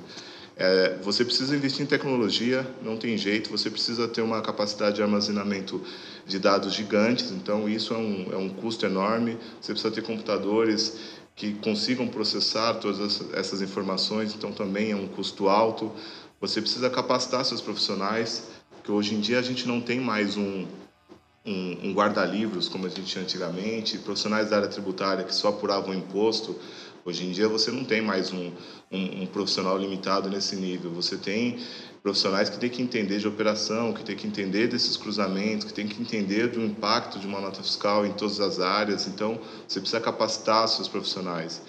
É, 0.59 0.99
você 1.03 1.25
precisa 1.25 1.57
investir 1.57 1.83
em 1.83 1.87
tecnologia, 1.87 2.67
não 2.83 2.99
tem 2.99 3.17
jeito, 3.17 3.51
você 3.51 3.71
precisa 3.71 4.07
ter 4.07 4.21
uma 4.21 4.43
capacidade 4.43 4.97
de 4.97 5.03
armazenamento 5.03 5.83
de 6.27 6.39
dados 6.39 6.75
gigantes, 6.75 7.31
então 7.31 7.67
isso 7.67 7.95
é 7.95 7.99
um, 7.99 8.29
é 8.33 8.37
um 8.37 8.51
custo 8.51 8.85
enorme, 8.85 9.39
você 9.61 9.73
precisa 9.73 9.95
ter 9.95 10.03
computadores 10.03 10.99
que 11.35 11.55
consigam 11.55 12.09
processar 12.09 12.75
todas 12.75 13.23
essas 13.33 13.63
informações, 13.63 14.35
então 14.35 14.53
também 14.53 14.93
é 14.93 14.97
um 14.97 15.07
custo 15.07 15.49
alto. 15.49 15.93
Você 16.41 16.61
precisa 16.63 16.89
capacitar 16.89 17.45
seus 17.45 17.61
profissionais, 17.61 18.45
que 18.83 18.91
hoje 18.91 19.15
em 19.15 19.21
dia 19.21 19.39
a 19.39 19.43
gente 19.43 19.67
não 19.69 19.81
tem 19.81 20.01
mais 20.01 20.37
um, 20.39 20.67
um, 21.47 21.89
um 21.89 21.93
guarda-livros, 21.95 22.69
como 22.69 22.87
a 22.87 22.89
gente 22.89 23.05
tinha 23.05 23.23
antigamente, 23.23 23.99
profissionais 23.99 24.51
da 24.51 24.57
área 24.57 24.69
tributária 24.69 25.25
que 25.25 25.35
só 25.35 25.49
apuravam 25.49 25.95
imposto. 25.95 26.59
Hoje 27.05 27.25
em 27.25 27.31
dia 27.31 27.49
você 27.49 27.71
não 27.71 27.85
tem 27.85 28.03
mais 28.03 28.33
um, 28.33 28.51
um, 28.91 29.23
um, 29.23 29.27
profissional 29.27 29.79
limitado 29.79 30.29
nesse 30.29 30.57
nível. 30.57 30.91
Você 30.91 31.17
tem 31.17 31.59
profissionais 32.03 32.51
que 32.51 32.59
têm 32.59 32.69
que 32.69 32.83
entender 32.83 33.19
de 33.19 33.29
operação, 33.29 33.93
que 33.93 34.03
têm 34.03 34.17
que 34.17 34.27
entender 34.27 34.67
desses 34.67 34.97
cruzamentos, 34.97 35.65
que 35.67 35.73
têm 35.73 35.87
que 35.87 36.03
entender 36.03 36.49
do 36.49 36.61
impacto 36.61 37.21
de 37.21 37.27
uma 37.27 37.41
nota 37.41 37.63
fiscal 37.63 38.05
em 38.05 38.13
todas 38.13 38.41
as 38.41 38.59
áreas. 38.59 39.07
Então, 39.07 39.39
você 39.69 39.79
precisa 39.79 40.01
capacitar 40.01 40.67
seus 40.67 40.89
profissionais. 40.89 41.63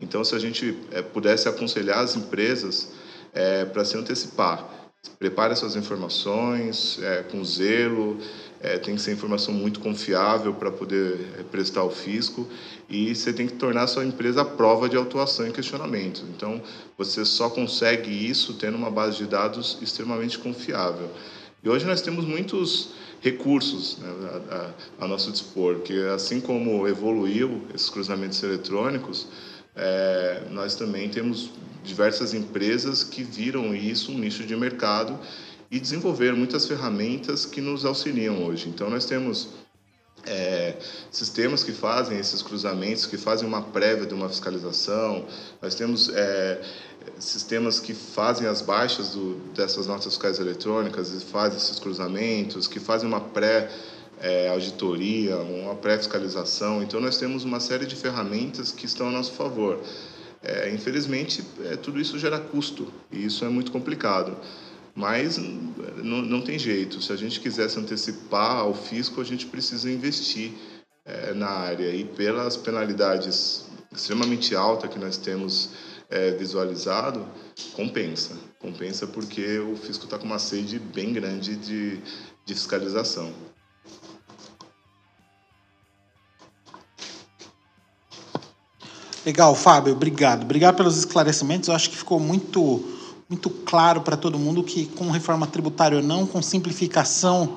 Então, 0.00 0.24
se 0.24 0.34
a 0.34 0.38
gente 0.40 0.76
é, 0.90 1.02
pudesse 1.02 1.48
aconselhar 1.48 1.98
as 1.98 2.16
empresas 2.16 2.90
é, 3.32 3.64
para 3.64 3.84
se 3.84 3.96
antecipar, 3.96 4.79
prepare 5.20 5.54
suas 5.54 5.76
informações 5.76 6.98
é, 7.02 7.22
com 7.22 7.44
zelo, 7.44 8.18
é, 8.58 8.78
tem 8.78 8.94
que 8.94 9.02
ser 9.02 9.12
informação 9.12 9.52
muito 9.52 9.78
confiável 9.78 10.54
para 10.54 10.70
poder 10.70 11.20
é, 11.38 11.42
prestar 11.42 11.84
o 11.84 11.90
fisco 11.90 12.48
e 12.88 13.14
você 13.14 13.30
tem 13.30 13.46
que 13.46 13.52
tornar 13.52 13.82
a 13.82 13.86
sua 13.86 14.04
empresa 14.04 14.40
a 14.40 14.44
prova 14.46 14.88
de 14.88 14.96
autuação 14.96 15.46
e 15.46 15.52
questionamento. 15.52 16.24
Então, 16.34 16.62
você 16.96 17.22
só 17.26 17.50
consegue 17.50 18.10
isso 18.10 18.54
tendo 18.54 18.78
uma 18.78 18.90
base 18.90 19.18
de 19.18 19.26
dados 19.26 19.76
extremamente 19.82 20.38
confiável. 20.38 21.10
E 21.62 21.68
hoje 21.68 21.84
nós 21.84 22.00
temos 22.00 22.24
muitos 22.24 22.94
recursos 23.20 23.98
né, 23.98 24.08
a, 24.50 24.54
a, 24.56 25.04
a, 25.04 25.08
nosso 25.08 25.30
dispor, 25.30 25.80
que 25.80 26.02
assim 26.08 26.40
como 26.40 26.88
evoluiu 26.88 27.66
esses 27.74 27.90
cruzamentos 27.90 28.42
eletrônicos, 28.42 29.26
é, 29.76 30.44
nós 30.50 30.74
também 30.74 31.10
temos 31.10 31.50
diversas 31.84 32.34
empresas 32.34 33.02
que 33.02 33.22
viram 33.22 33.74
isso 33.74 34.12
um 34.12 34.18
nicho 34.18 34.44
de 34.44 34.56
mercado 34.56 35.18
e 35.70 35.78
desenvolver 35.78 36.34
muitas 36.34 36.66
ferramentas 36.66 37.46
que 37.46 37.60
nos 37.60 37.84
auxiliam 37.84 38.44
hoje. 38.44 38.68
Então, 38.68 38.90
nós 38.90 39.04
temos 39.04 39.48
é, 40.26 40.76
sistemas 41.10 41.62
que 41.62 41.72
fazem 41.72 42.18
esses 42.18 42.42
cruzamentos, 42.42 43.06
que 43.06 43.16
fazem 43.16 43.46
uma 43.46 43.62
prévia 43.62 44.06
de 44.06 44.14
uma 44.14 44.28
fiscalização, 44.28 45.24
nós 45.62 45.74
temos 45.74 46.08
é, 46.10 46.60
sistemas 47.18 47.80
que 47.80 47.94
fazem 47.94 48.46
as 48.46 48.60
baixas 48.60 49.10
do, 49.10 49.36
dessas 49.54 49.86
notas 49.86 50.06
fiscais 50.06 50.38
eletrônicas 50.38 51.12
e 51.12 51.24
fazem 51.24 51.56
esses 51.56 51.78
cruzamentos, 51.78 52.66
que 52.66 52.80
fazem 52.80 53.08
uma 53.08 53.20
pré 53.20 53.70
é, 54.20 54.48
auditoria, 54.50 55.36
uma 55.36 55.74
pré-fiscalização. 55.74 56.82
Então, 56.82 57.00
nós 57.00 57.16
temos 57.16 57.44
uma 57.44 57.60
série 57.60 57.86
de 57.86 57.96
ferramentas 57.96 58.70
que 58.70 58.86
estão 58.86 59.08
a 59.08 59.10
nosso 59.10 59.32
favor. 59.32 59.80
É, 60.42 60.70
infelizmente, 60.70 61.44
é, 61.64 61.76
tudo 61.76 62.00
isso 62.00 62.18
gera 62.18 62.40
custo 62.40 62.92
e 63.12 63.24
isso 63.24 63.44
é 63.44 63.48
muito 63.48 63.70
complicado. 63.70 64.36
Mas 64.94 65.38
não, 65.38 66.42
tem 66.42 66.58
jeito. 66.58 67.00
Se 67.00 67.12
a 67.12 67.16
gente 67.16 67.40
quiser 67.40 67.68
se 67.68 67.78
antecipar 67.78 68.56
ao 68.58 68.74
fisco, 68.74 69.20
a 69.20 69.24
gente 69.24 69.46
precisa 69.46 69.90
investir 69.90 70.52
é, 71.04 71.32
na 71.32 71.48
área. 71.48 71.94
E 71.94 72.04
pelas 72.04 72.56
penalidades 72.56 73.66
extremamente 73.92 74.54
altas 74.54 74.90
que 74.90 74.98
nós 74.98 75.16
temos 75.16 75.70
é, 76.08 76.32
visualizado, 76.32 77.26
compensa. 77.72 78.36
Compensa 78.58 79.06
porque 79.06 79.58
o 79.58 79.76
fisco 79.76 80.04
está 80.04 80.18
com 80.18 80.26
uma 80.26 80.38
sede 80.38 80.78
bem 80.78 81.12
grande 81.12 81.56
de, 81.56 81.96
de 82.44 82.54
fiscalização. 82.54 83.32
Legal, 89.24 89.54
Fábio, 89.54 89.92
obrigado. 89.92 90.42
Obrigado 90.42 90.76
pelos 90.76 90.96
esclarecimentos. 90.96 91.68
Eu 91.68 91.74
acho 91.74 91.90
que 91.90 91.96
ficou 91.96 92.18
muito 92.18 92.82
muito 93.28 93.48
claro 93.48 94.00
para 94.00 94.16
todo 94.16 94.36
mundo 94.36 94.60
que 94.64 94.86
com 94.86 95.08
reforma 95.08 95.46
tributária 95.46 95.98
ou 95.98 96.02
não, 96.02 96.26
com 96.26 96.42
simplificação 96.42 97.54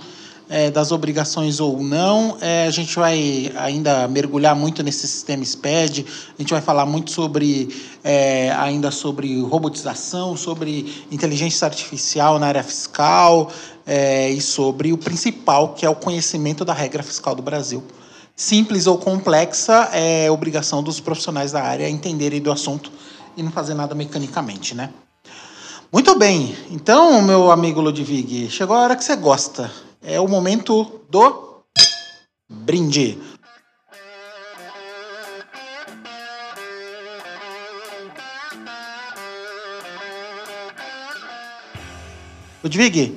é, 0.47 0.69
das 0.69 0.91
obrigações 0.91 1.59
ou 1.59 1.81
não. 1.81 2.37
É, 2.39 2.67
a 2.67 2.69
gente 2.69 2.95
vai 2.95 3.51
ainda 3.55 4.07
mergulhar 4.07 4.55
muito 4.55 4.83
nesse 4.83 5.07
sistema 5.07 5.43
SPED, 5.43 6.05
a 6.37 6.41
gente 6.41 6.51
vai 6.51 6.61
falar 6.61 6.85
muito 6.85 7.09
sobre 7.09 7.75
é, 8.03 8.51
ainda 8.51 8.91
sobre 8.91 9.41
robotização, 9.41 10.37
sobre 10.37 11.05
inteligência 11.11 11.65
artificial 11.65 12.37
na 12.37 12.47
área 12.47 12.63
fiscal 12.63 13.51
é, 13.83 14.29
e 14.29 14.39
sobre 14.41 14.93
o 14.93 14.97
principal, 14.97 15.73
que 15.73 15.85
é 15.85 15.89
o 15.89 15.95
conhecimento 15.95 16.63
da 16.63 16.73
regra 16.73 17.01
fiscal 17.01 17.33
do 17.33 17.41
Brasil. 17.41 17.83
Simples 18.35 18.87
ou 18.87 18.97
complexa 18.97 19.89
é 19.93 20.29
obrigação 20.29 20.81
dos 20.81 20.99
profissionais 20.99 21.51
da 21.51 21.61
área 21.61 21.87
entenderem 21.87 22.41
do 22.41 22.51
assunto 22.51 22.91
e 23.37 23.43
não 23.43 23.51
fazer 23.51 23.75
nada 23.75 23.93
mecanicamente, 23.93 24.73
né? 24.73 24.91
Muito 25.91 26.17
bem, 26.17 26.55
então, 26.71 27.21
meu 27.21 27.51
amigo 27.51 27.79
Ludwig, 27.79 28.49
chegou 28.49 28.75
a 28.75 28.79
hora 28.79 28.95
que 28.95 29.03
você 29.03 29.15
gosta. 29.15 29.71
É 30.01 30.19
o 30.19 30.27
momento 30.27 31.01
do 31.07 31.61
brinde. 32.49 33.19
Ludwig, 42.63 43.15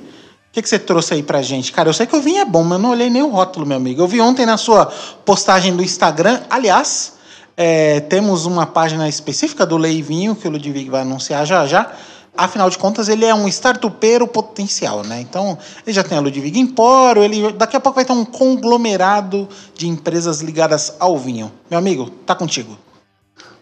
que, 0.57 0.63
que 0.63 0.69
você 0.69 0.79
trouxe 0.79 1.13
aí 1.13 1.21
pra 1.21 1.41
gente? 1.43 1.71
Cara, 1.71 1.89
eu 1.89 1.93
sei 1.93 2.07
que 2.07 2.15
o 2.15 2.21
vinho 2.21 2.41
é 2.41 2.45
bom, 2.45 2.63
mas 2.63 2.79
eu 2.79 2.79
não 2.79 2.89
olhei 2.89 3.11
nem 3.11 3.21
o 3.21 3.29
rótulo, 3.29 3.63
meu 3.63 3.77
amigo. 3.77 4.01
Eu 4.01 4.07
vi 4.07 4.19
ontem 4.19 4.43
na 4.43 4.57
sua 4.57 4.87
postagem 5.23 5.75
do 5.75 5.83
Instagram. 5.83 6.41
Aliás, 6.49 7.13
é, 7.55 7.99
temos 7.99 8.45
uma 8.47 8.65
página 8.65 9.07
específica 9.07 9.67
do 9.67 9.77
Lei 9.77 10.01
Vinho 10.01 10.35
que 10.35 10.47
o 10.47 10.51
Ludwig 10.51 10.89
vai 10.89 11.01
anunciar 11.01 11.45
já 11.45 11.67
já 11.67 11.91
afinal 12.35 12.69
de 12.69 12.77
contas, 12.77 13.09
ele 13.09 13.25
é 13.25 13.33
um 13.33 13.47
startupeiro 13.47 14.27
potencial, 14.27 15.03
né? 15.03 15.19
Então, 15.19 15.57
ele 15.83 15.91
já 15.91 16.03
tem 16.03 16.19
a 16.19 16.21
Ludwig 16.21 16.59
Empório, 16.59 17.23
ele 17.23 17.51
daqui 17.53 17.75
a 17.75 17.79
pouco 17.79 17.95
vai 17.95 18.05
ter 18.05 18.13
um 18.13 18.23
conglomerado 18.23 19.49
de 19.73 19.87
empresas 19.87 20.41
ligadas 20.41 20.95
ao 20.99 21.17
vinho. 21.17 21.51
Meu 21.67 21.79
amigo, 21.79 22.11
tá 22.27 22.35
contigo. 22.35 22.77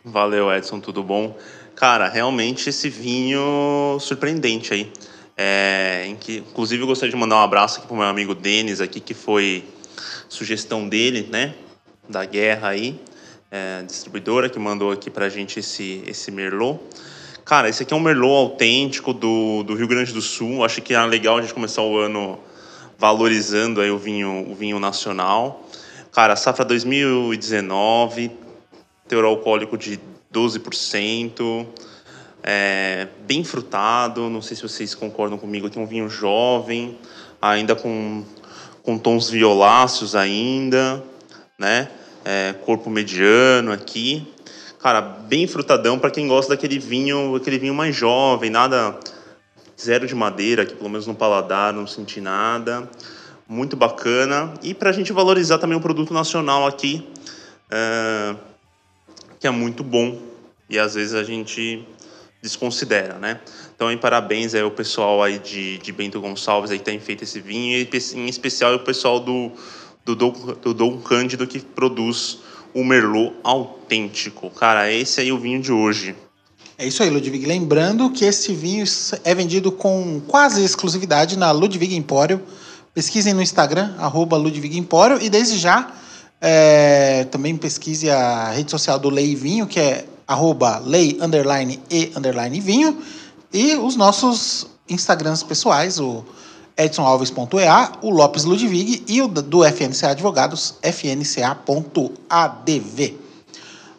Valeu, 0.03 0.53
Edson, 0.53 0.81
tudo 0.81 1.01
bom? 1.01 1.37
Cara, 1.73 2.09
realmente 2.09 2.69
esse 2.69 2.89
vinho 2.89 3.97
surpreendente 4.01 4.73
aí. 4.73 4.91
É, 5.37 6.05
em 6.07 6.15
que, 6.15 6.37
inclusive, 6.37 6.81
eu 6.83 6.87
gostaria 6.87 7.11
de 7.11 7.17
mandar 7.17 7.35
um 7.37 7.43
abraço 7.43 7.79
aqui 7.79 7.87
pro 7.87 7.97
meu 7.97 8.05
amigo 8.05 8.33
Denis 8.33 8.79
aqui, 8.79 8.99
que 8.99 9.13
foi 9.13 9.65
sugestão 10.29 10.87
dele, 10.87 11.27
né? 11.29 11.55
Da 12.07 12.23
guerra 12.23 12.69
aí, 12.69 12.99
é, 13.51 13.83
distribuidora, 13.83 14.49
que 14.49 14.57
mandou 14.57 14.91
aqui 14.91 15.09
pra 15.09 15.27
gente 15.27 15.59
esse, 15.59 16.03
esse 16.07 16.31
Merlot. 16.31 16.79
Cara, 17.43 17.69
esse 17.69 17.83
aqui 17.83 17.93
é 17.93 17.97
um 17.97 17.99
Merlot 17.99 18.51
autêntico 18.51 19.13
do, 19.13 19.63
do 19.63 19.75
Rio 19.75 19.87
Grande 19.87 20.13
do 20.13 20.21
Sul. 20.21 20.63
Acho 20.63 20.81
que 20.81 20.93
é 20.93 21.05
legal 21.05 21.37
a 21.37 21.41
gente 21.41 21.53
começar 21.53 21.81
o 21.81 21.97
ano 21.97 22.39
valorizando 22.97 23.81
aí 23.81 23.91
o 23.91 23.97
vinho, 23.97 24.49
o 24.49 24.55
vinho 24.55 24.79
nacional. 24.79 25.69
Cara, 26.11 26.35
safra 26.35 26.63
2019, 26.63 28.31
teor 29.07 29.25
alcoólico 29.25 29.77
de 29.77 29.99
12%, 30.33 31.67
é, 32.47 33.07
bem 33.25 33.43
frutado. 33.43 34.29
Não 34.29 34.41
sei 34.41 34.55
se 34.55 34.61
vocês 34.61 34.93
concordam 34.93 35.37
comigo. 35.37 35.69
É 35.75 35.79
um 35.79 35.87
vinho 35.87 36.07
jovem, 36.07 36.97
ainda 37.41 37.75
com, 37.75 38.23
com 38.83 38.99
tons 38.99 39.29
violáceos 39.29 40.15
ainda, 40.15 41.03
né? 41.57 41.89
É, 42.23 42.53
corpo 42.63 42.89
mediano 42.89 43.71
aqui. 43.71 44.31
Cara, 44.79 45.01
bem 45.01 45.47
frutadão 45.47 45.97
para 45.97 46.11
quem 46.11 46.27
gosta 46.27 46.53
daquele 46.53 46.77
vinho, 46.77 47.35
aquele 47.35 47.57
vinho 47.57 47.73
mais 47.73 47.95
jovem, 47.95 48.51
nada 48.51 48.95
zero 49.81 50.05
de 50.05 50.13
madeira, 50.13 50.65
que 50.65 50.75
pelo 50.75 50.89
menos 50.89 51.07
no 51.07 51.15
paladar 51.15 51.73
não 51.73 51.87
senti 51.87 52.21
nada. 52.21 52.87
Muito 53.47 53.75
bacana. 53.75 54.53
E 54.61 54.75
para 54.75 54.91
a 54.91 54.93
gente 54.93 55.11
valorizar 55.11 55.57
também 55.57 55.77
o 55.77 55.81
produto 55.81 56.13
nacional 56.13 56.67
aqui, 56.67 57.07
é, 57.71 58.35
que 59.39 59.47
é 59.47 59.51
muito 59.51 59.83
bom 59.83 60.35
e 60.69 60.79
às 60.79 60.95
vezes 60.95 61.13
a 61.13 61.23
gente 61.23 61.87
desconsidera, 62.45 63.17
né? 63.17 63.39
Então, 63.75 63.91
em 63.91 63.97
parabéns 63.97 64.53
aí 64.53 64.61
ao 64.61 64.71
pessoal 64.71 65.21
aí 65.21 65.39
de, 65.39 65.79
de 65.79 65.91
Bento 65.91 66.21
Gonçalves 66.21 66.71
aí 66.71 66.77
que 66.77 66.85
tem 66.85 66.99
feito 66.99 67.23
esse 67.23 67.41
vinho 67.41 67.77
e 67.77 67.89
em 68.15 68.27
especial 68.27 68.75
o 68.75 68.79
pessoal 68.79 69.19
do, 69.19 69.51
do, 70.05 70.15
do 70.15 70.73
Dom 70.73 70.97
Cândido 70.99 71.45
que 71.45 71.59
produz 71.59 72.39
o 72.73 72.83
Merlot 72.83 73.33
autêntico. 73.43 74.49
Cara, 74.51 74.91
esse 74.91 75.19
aí 75.19 75.29
é 75.29 75.33
o 75.33 75.39
vinho 75.39 75.61
de 75.61 75.71
hoje. 75.71 76.15
É 76.77 76.85
isso 76.85 77.01
aí, 77.01 77.09
Ludwig. 77.09 77.45
Lembrando 77.45 78.09
que 78.11 78.25
esse 78.25 78.53
vinho 78.53 78.85
é 79.23 79.33
vendido 79.33 79.71
com 79.71 80.21
quase 80.27 80.63
exclusividade 80.63 81.37
na 81.37 81.51
Ludwig 81.51 81.95
Empório. 81.95 82.41
Pesquisem 82.93 83.33
no 83.33 83.41
Instagram, 83.41 83.93
arroba 83.97 84.37
Ludwig 84.37 84.77
Empório, 84.77 85.21
e 85.21 85.29
desde 85.29 85.57
já 85.57 85.93
é, 86.41 87.25
também 87.25 87.55
pesquise 87.57 88.09
a 88.09 88.51
rede 88.51 88.71
social 88.71 88.99
do 88.99 89.09
Lei 89.09 89.35
Vinho, 89.35 89.65
que 89.65 89.79
é 89.79 90.05
arroba 90.27 90.79
lei 90.79 91.17
underline 91.21 91.79
e 91.89 92.11
underline 92.15 92.59
vinho, 92.59 92.97
e 93.53 93.75
os 93.75 93.95
nossos 93.95 94.67
Instagrams 94.89 95.43
pessoais, 95.43 95.99
o 95.99 96.23
edsonalves.ea, 96.77 97.91
o 98.01 98.09
Lopes 98.09 98.43
Ludwig 98.43 99.03
e 99.07 99.21
o 99.21 99.27
do 99.27 99.63
FNCA 99.63 100.09
Advogados, 100.09 100.75
fnca.adv. 100.81 101.65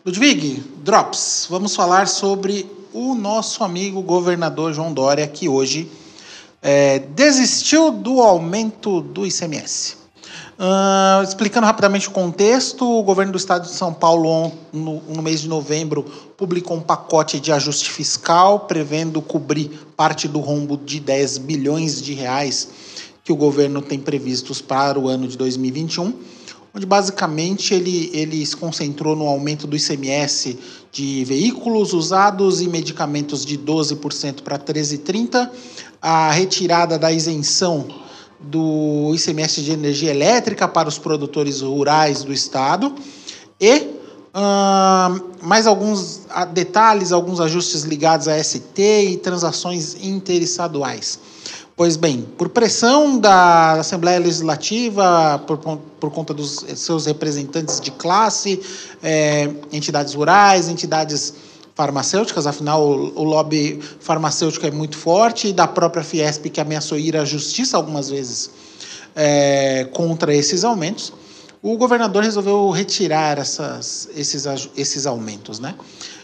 Ludwig, 0.05 0.63
Drops, 0.85 1.47
vamos 1.51 1.75
falar 1.75 2.07
sobre 2.07 2.71
o 2.93 3.15
nosso 3.15 3.65
amigo 3.65 4.01
governador 4.03 4.73
João 4.73 4.93
Dória, 4.93 5.27
que 5.27 5.49
hoje 5.49 5.91
é, 6.63 6.99
desistiu 6.99 7.91
do 7.91 8.21
aumento 8.21 9.01
do 9.01 9.27
ICMS. 9.27 10.06
Uh, 10.59 11.23
explicando 11.23 11.67
rapidamente 11.67 12.09
o 12.09 12.11
contexto, 12.11 12.83
o 12.83 13.03
governo 13.03 13.31
do 13.31 13.37
estado 13.37 13.67
de 13.67 13.75
São 13.75 13.93
Paulo, 13.93 14.51
no, 14.73 15.03
no, 15.03 15.23
mês 15.23 15.43
de 15.43 15.49
novembro, 15.49 16.03
publicou 16.35 16.79
um 16.79 16.81
pacote 16.81 17.39
de 17.39 17.53
ajuste 17.53 17.91
fiscal, 17.91 18.61
prevendo 18.61 19.21
cobrir 19.21 19.69
parte 19.95 20.27
do 20.27 20.41
rombo 20.41 20.79
de 20.79 20.99
10 20.99 21.39
bilhões 21.39 22.01
de 22.01 22.15
reais 22.15 22.71
que 23.23 23.31
o 23.31 23.37
governo 23.37 23.83
tem 23.83 23.99
previstos 23.99 24.63
para 24.63 24.99
o 24.99 25.09
ano 25.09 25.29
de 25.29 25.37
2021, 25.37 26.15
onde 26.75 26.87
basicamente 26.87 27.75
ele, 27.75 28.11
ele 28.15 28.47
se 28.47 28.57
concentrou 28.57 29.15
no 29.15 29.27
aumento 29.27 29.67
do 29.67 29.77
ICMS 29.77 30.59
de 30.91 31.23
veículos 31.27 31.93
usados 31.93 32.63
e 32.63 32.69
medicamentos 32.69 33.45
de 33.45 33.59
12% 33.59 34.41
para 34.41 34.59
13,30%, 34.59 35.51
a 36.01 36.31
retirada 36.31 36.99
da 36.99 37.13
isenção 37.13 38.06
do 38.39 39.13
ICMS 39.15 39.63
de 39.63 39.73
energia 39.73 40.11
elétrica 40.11 40.69
para 40.69 40.89
os 40.89 40.99
produtores 40.99 41.61
rurais 41.61 42.23
do 42.23 42.33
estado 42.33 42.95
e 43.61 43.77
uh, 44.37 45.23
mais 45.43 45.67
alguns 45.67 46.27
detalhes, 46.53 47.13
alguns 47.13 47.41
ajustes 47.41 47.83
ligados 47.83 48.29
a 48.29 48.43
ST 48.43 48.79
e 48.79 49.17
transações 49.17 49.97
interestaduais. 50.03 51.19
Pois 51.77 51.97
bem, 51.97 52.27
por 52.39 52.49
pressão 52.49 53.19
da 53.19 53.73
Assembleia 53.73 54.19
Legislativa, 54.19 55.43
por, 55.47 55.59
por 55.59 56.11
conta 56.11 56.33
dos 56.33 56.65
seus 56.75 57.05
representantes 57.05 57.81
de 57.81 57.91
classe, 57.91 58.63
é, 59.03 59.51
entidades 59.71 60.15
rurais, 60.15 60.71
entidades 60.71 61.35
farmacêuticas, 61.77 62.47
afinal 62.47 62.83
o, 62.83 63.13
o, 63.21 63.23
lobby 63.23 63.79
farmacêutico 64.01 64.67
é 64.67 64.71
muito 64.71 64.97
forte, 64.97 65.49
e 65.49 65.53
da 65.53 65.69
própria 65.69 66.03
Fiesp, 66.03 66.47
que 66.49 66.61
ameaçou 66.61 66.99
ir 66.99 67.17
à 67.17 67.25
justiça 67.25 67.77
algumas 67.77 68.09
vezes 68.09 68.51
é, 69.15 69.87
contra 69.93 70.35
esses 70.35 70.65
aumentos, 70.65 71.13
o 71.63 71.77
governador 71.77 72.23
resolveu 72.23 72.71
retirar 72.71 73.39
essas, 73.39 74.09
esses, 74.17 74.47
esses 74.75 75.07
aumentos. 75.07 75.59
Né? 75.59 75.75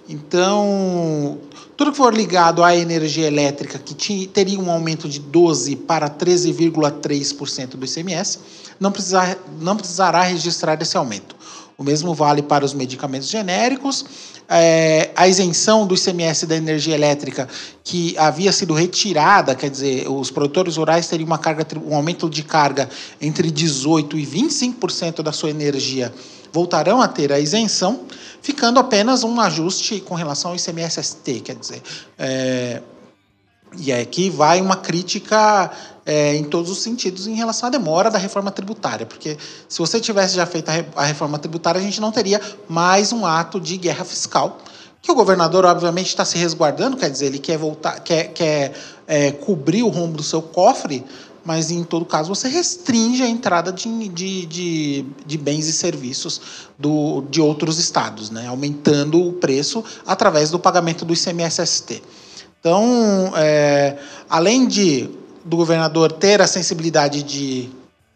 Então, 0.08 1.38
tudo 1.76 1.90
que 1.90 1.98
for 1.98 2.14
ligado 2.14 2.64
à 2.64 2.74
energia 2.74 3.26
elétrica, 3.26 3.78
que 3.78 3.92
tinha, 3.94 4.26
teria 4.28 4.58
um 4.58 4.70
aumento 4.70 5.06
de 5.06 5.20
12% 5.20 5.84
para 5.84 6.08
13,3% 6.08 7.76
do 7.76 7.84
ICMS, 7.84 8.38
não, 8.80 8.90
precisar, 8.90 9.36
não 9.60 9.76
precisará 9.76 10.22
registrar 10.22 10.80
esse 10.80 10.96
aumento. 10.96 11.36
O 11.76 11.82
mesmo 11.82 12.14
vale 12.14 12.42
para 12.42 12.64
os 12.64 12.74
medicamentos 12.74 13.28
genéricos 13.28 14.04
é, 14.48 15.10
a 15.16 15.26
isenção 15.26 15.86
do 15.86 15.94
ICMS 15.94 16.46
da 16.46 16.56
energia 16.56 16.94
elétrica 16.94 17.48
que 17.82 18.16
havia 18.18 18.52
sido 18.52 18.74
retirada, 18.74 19.54
quer 19.54 19.70
dizer, 19.70 20.08
os 20.08 20.30
produtores 20.30 20.76
rurais 20.76 21.08
teriam 21.08 21.26
uma 21.26 21.38
carga, 21.38 21.66
um 21.86 21.94
aumento 21.94 22.28
de 22.28 22.42
carga 22.42 22.88
entre 23.20 23.50
18% 23.50 24.14
e 24.14 24.26
25% 24.26 25.22
da 25.22 25.32
sua 25.32 25.50
energia, 25.50 26.12
voltarão 26.52 27.00
a 27.00 27.08
ter 27.08 27.32
a 27.32 27.40
isenção, 27.40 28.02
ficando 28.42 28.78
apenas 28.78 29.24
um 29.24 29.40
ajuste 29.40 30.00
com 30.00 30.14
relação 30.14 30.50
ao 30.50 30.56
ICMS-ST, 30.56 31.40
quer 31.40 31.56
dizer. 31.56 31.82
É, 32.18 32.82
e 33.78 33.90
aqui 33.90 34.28
vai 34.28 34.60
uma 34.60 34.76
crítica 34.76 35.70
é, 36.04 36.34
em 36.34 36.44
todos 36.44 36.70
os 36.70 36.82
sentidos 36.82 37.26
em 37.26 37.34
relação 37.34 37.68
à 37.68 37.70
demora 37.70 38.10
da 38.10 38.18
reforma 38.18 38.50
tributária, 38.50 39.06
porque 39.06 39.36
se 39.68 39.78
você 39.78 40.00
tivesse 40.00 40.34
já 40.34 40.46
feito 40.46 40.68
a 40.96 41.04
reforma 41.04 41.38
tributária, 41.38 41.80
a 41.80 41.84
gente 41.84 42.00
não 42.00 42.10
teria 42.10 42.40
mais 42.68 43.12
um 43.12 43.24
ato 43.24 43.60
de 43.60 43.76
guerra 43.76 44.04
fiscal, 44.04 44.58
que 45.00 45.10
o 45.10 45.14
governador, 45.14 45.64
obviamente, 45.64 46.08
está 46.08 46.24
se 46.24 46.38
resguardando, 46.38 46.96
quer 46.96 47.10
dizer, 47.10 47.26
ele 47.26 47.38
quer 47.38 47.58
voltar, 47.58 47.98
quer, 48.00 48.28
quer 48.28 48.72
é, 49.06 49.32
cobrir 49.32 49.82
o 49.82 49.88
rombo 49.88 50.16
do 50.16 50.22
seu 50.22 50.40
cofre, 50.40 51.04
mas 51.44 51.72
em 51.72 51.82
todo 51.82 52.04
caso 52.04 52.32
você 52.32 52.48
restringe 52.48 53.22
a 53.22 53.28
entrada 53.28 53.72
de, 53.72 54.08
de, 54.08 54.46
de, 54.46 55.06
de 55.26 55.38
bens 55.38 55.66
e 55.66 55.72
serviços 55.72 56.40
do, 56.78 57.24
de 57.28 57.40
outros 57.40 57.78
estados, 57.78 58.30
né? 58.30 58.46
aumentando 58.46 59.20
o 59.20 59.32
preço 59.32 59.82
através 60.06 60.50
do 60.50 60.58
pagamento 60.58 61.04
do 61.04 61.12
ICMS-ST. 61.12 62.00
Então, 62.60 63.32
é, 63.34 63.98
além 64.30 64.68
de 64.68 65.10
do 65.44 65.56
governador 65.56 66.12
ter 66.12 66.40
a 66.40 66.46
sensibilidade 66.46 67.22
de 67.22 67.70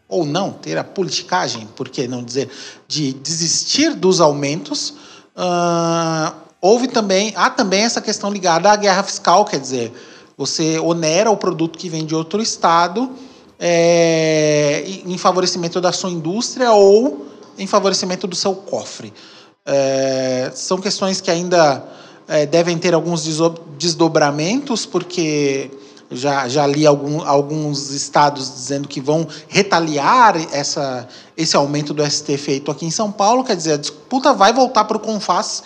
ou 0.09 0.25
não 0.25 0.51
ter 0.51 0.77
a 0.77 0.83
politicagem, 0.83 1.67
por 1.75 1.89
que 1.89 2.07
não 2.07 2.23
dizer, 2.23 2.49
de 2.87 3.11
desistir 3.13 3.93
dos 3.93 4.21
aumentos, 4.21 4.93
uh, 5.35 6.33
houve 6.61 6.87
também 6.87 7.33
há 7.35 7.49
também 7.49 7.83
essa 7.83 8.01
questão 8.01 8.31
ligada 8.31 8.71
à 8.71 8.75
guerra 8.75 9.03
fiscal, 9.03 9.43
quer 9.43 9.59
dizer, 9.59 9.91
você 10.37 10.79
onera 10.79 11.29
o 11.29 11.35
produto 11.35 11.77
que 11.77 11.89
vem 11.89 12.05
de 12.05 12.15
outro 12.15 12.41
estado 12.41 13.11
é, 13.59 14.83
em 15.05 15.17
favorecimento 15.17 15.81
da 15.81 15.91
sua 15.91 16.09
indústria 16.09 16.71
ou 16.71 17.25
em 17.57 17.65
favorecimento 17.65 18.27
do 18.27 18.35
seu 18.35 18.55
cofre. 18.55 19.11
É, 19.65 20.51
são 20.53 20.77
questões 20.77 21.19
que 21.19 21.31
ainda 21.31 21.83
é, 22.27 22.45
devem 22.45 22.77
ter 22.77 22.93
alguns 22.93 23.25
desdobramentos, 23.77 24.85
porque 24.85 25.71
já, 26.11 26.47
já 26.47 26.65
li 26.65 26.85
algum, 26.85 27.21
alguns 27.21 27.91
estados 27.91 28.53
dizendo 28.53 28.87
que 28.87 29.01
vão 29.01 29.27
retaliar 29.47 30.35
essa, 30.53 31.07
esse 31.35 31.55
aumento 31.55 31.93
do 31.93 32.05
ST 32.09 32.37
feito 32.37 32.71
aqui 32.71 32.85
em 32.85 32.91
São 32.91 33.11
Paulo. 33.11 33.43
Quer 33.43 33.55
dizer, 33.55 33.73
a 33.73 33.77
disputa 33.77 34.33
vai 34.33 34.53
voltar 34.53 34.85
para 34.85 34.97
o 34.97 34.99
CONFAS 34.99 35.63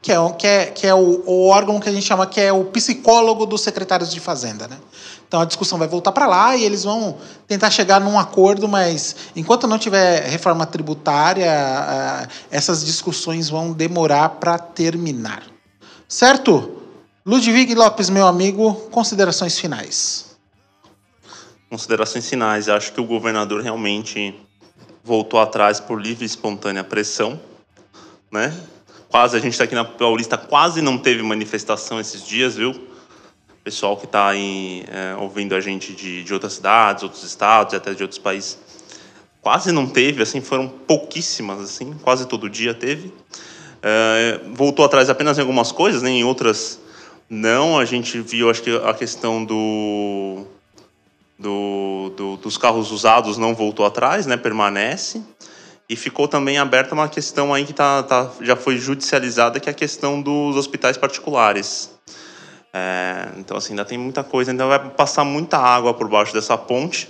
que 0.00 0.12
é, 0.12 0.32
que 0.32 0.46
é, 0.46 0.66
que 0.66 0.86
é 0.86 0.94
o, 0.94 1.22
o, 1.26 1.48
órgão 1.48 1.80
que 1.80 1.88
a 1.88 1.92
gente 1.92 2.06
chama 2.06 2.26
que 2.26 2.40
é 2.40 2.52
o 2.52 2.64
psicólogo 2.64 3.44
dos 3.44 3.62
secretários 3.62 4.10
de 4.10 4.20
Fazenda. 4.20 4.68
Né? 4.68 4.78
Então 5.26 5.40
a 5.40 5.44
discussão 5.44 5.78
vai 5.78 5.88
voltar 5.88 6.12
para 6.12 6.26
lá 6.26 6.56
e 6.56 6.64
eles 6.64 6.84
vão 6.84 7.16
tentar 7.46 7.70
chegar 7.70 8.00
num 8.00 8.18
acordo, 8.18 8.68
mas 8.68 9.16
enquanto 9.34 9.66
não 9.66 9.78
tiver 9.78 10.24
reforma 10.28 10.64
tributária, 10.64 11.50
essas 12.50 12.84
discussões 12.84 13.50
vão 13.50 13.72
demorar 13.72 14.28
para 14.30 14.58
terminar. 14.58 15.42
Certo? 16.06 16.77
Ludwig 17.28 17.74
Lopes, 17.74 18.08
meu 18.08 18.26
amigo, 18.26 18.72
considerações 18.90 19.58
finais. 19.60 20.34
Considerações 21.68 22.26
finais. 22.26 22.70
Acho 22.70 22.90
que 22.90 23.02
o 23.02 23.04
governador 23.04 23.60
realmente 23.60 24.34
voltou 25.04 25.38
atrás 25.38 25.78
por 25.78 26.00
livre 26.00 26.24
e 26.24 26.26
espontânea 26.26 26.82
pressão, 26.82 27.38
né? 28.32 28.58
Quase, 29.10 29.36
a 29.36 29.40
gente 29.40 29.52
está 29.52 29.64
aqui 29.64 29.74
na 29.74 29.84
Paulista, 29.84 30.38
quase 30.38 30.80
não 30.80 30.96
teve 30.96 31.22
manifestação 31.22 32.00
esses 32.00 32.26
dias, 32.26 32.56
viu? 32.56 32.88
Pessoal 33.62 33.94
que 33.98 34.06
está 34.06 34.28
aí 34.28 34.86
é, 34.88 35.14
ouvindo 35.16 35.54
a 35.54 35.60
gente 35.60 35.92
de, 35.92 36.24
de 36.24 36.32
outras 36.32 36.54
cidades, 36.54 37.02
outros 37.02 37.24
estados, 37.24 37.74
até 37.74 37.92
de 37.92 38.02
outros 38.02 38.18
países, 38.18 38.56
quase 39.42 39.70
não 39.70 39.86
teve, 39.86 40.22
assim, 40.22 40.40
foram 40.40 40.66
pouquíssimas, 40.66 41.60
assim, 41.60 41.92
quase 42.02 42.26
todo 42.26 42.48
dia 42.48 42.72
teve. 42.72 43.12
É, 43.82 44.40
voltou 44.54 44.82
atrás 44.82 45.10
apenas 45.10 45.36
em 45.36 45.42
algumas 45.42 45.70
coisas, 45.70 46.00
né? 46.00 46.08
em 46.08 46.24
outras 46.24 46.87
não. 47.28 47.78
A 47.78 47.84
gente 47.84 48.20
viu, 48.20 48.50
acho 48.50 48.62
que 48.62 48.76
a 48.76 48.94
questão 48.94 49.44
do, 49.44 50.44
do, 51.38 52.12
do 52.16 52.36
dos 52.36 52.56
carros 52.56 52.90
usados 52.90 53.36
não 53.36 53.54
voltou 53.54 53.84
atrás, 53.84 54.26
né? 54.26 54.36
Permanece. 54.36 55.22
E 55.88 55.96
ficou 55.96 56.28
também 56.28 56.58
aberta 56.58 56.94
uma 56.94 57.08
questão 57.08 57.54
aí 57.54 57.64
que 57.64 57.72
tá, 57.72 58.02
tá, 58.02 58.30
já 58.42 58.54
foi 58.54 58.76
judicializada, 58.76 59.58
que 59.58 59.70
é 59.70 59.72
a 59.72 59.74
questão 59.74 60.20
dos 60.20 60.54
hospitais 60.54 60.98
particulares. 60.98 61.90
É, 62.74 63.28
então, 63.38 63.56
assim, 63.56 63.72
ainda 63.72 63.86
tem 63.86 63.96
muita 63.96 64.22
coisa, 64.22 64.50
ainda 64.50 64.66
vai 64.66 64.90
passar 64.90 65.24
muita 65.24 65.56
água 65.56 65.94
por 65.94 66.06
baixo 66.06 66.34
dessa 66.34 66.58
ponte. 66.58 67.08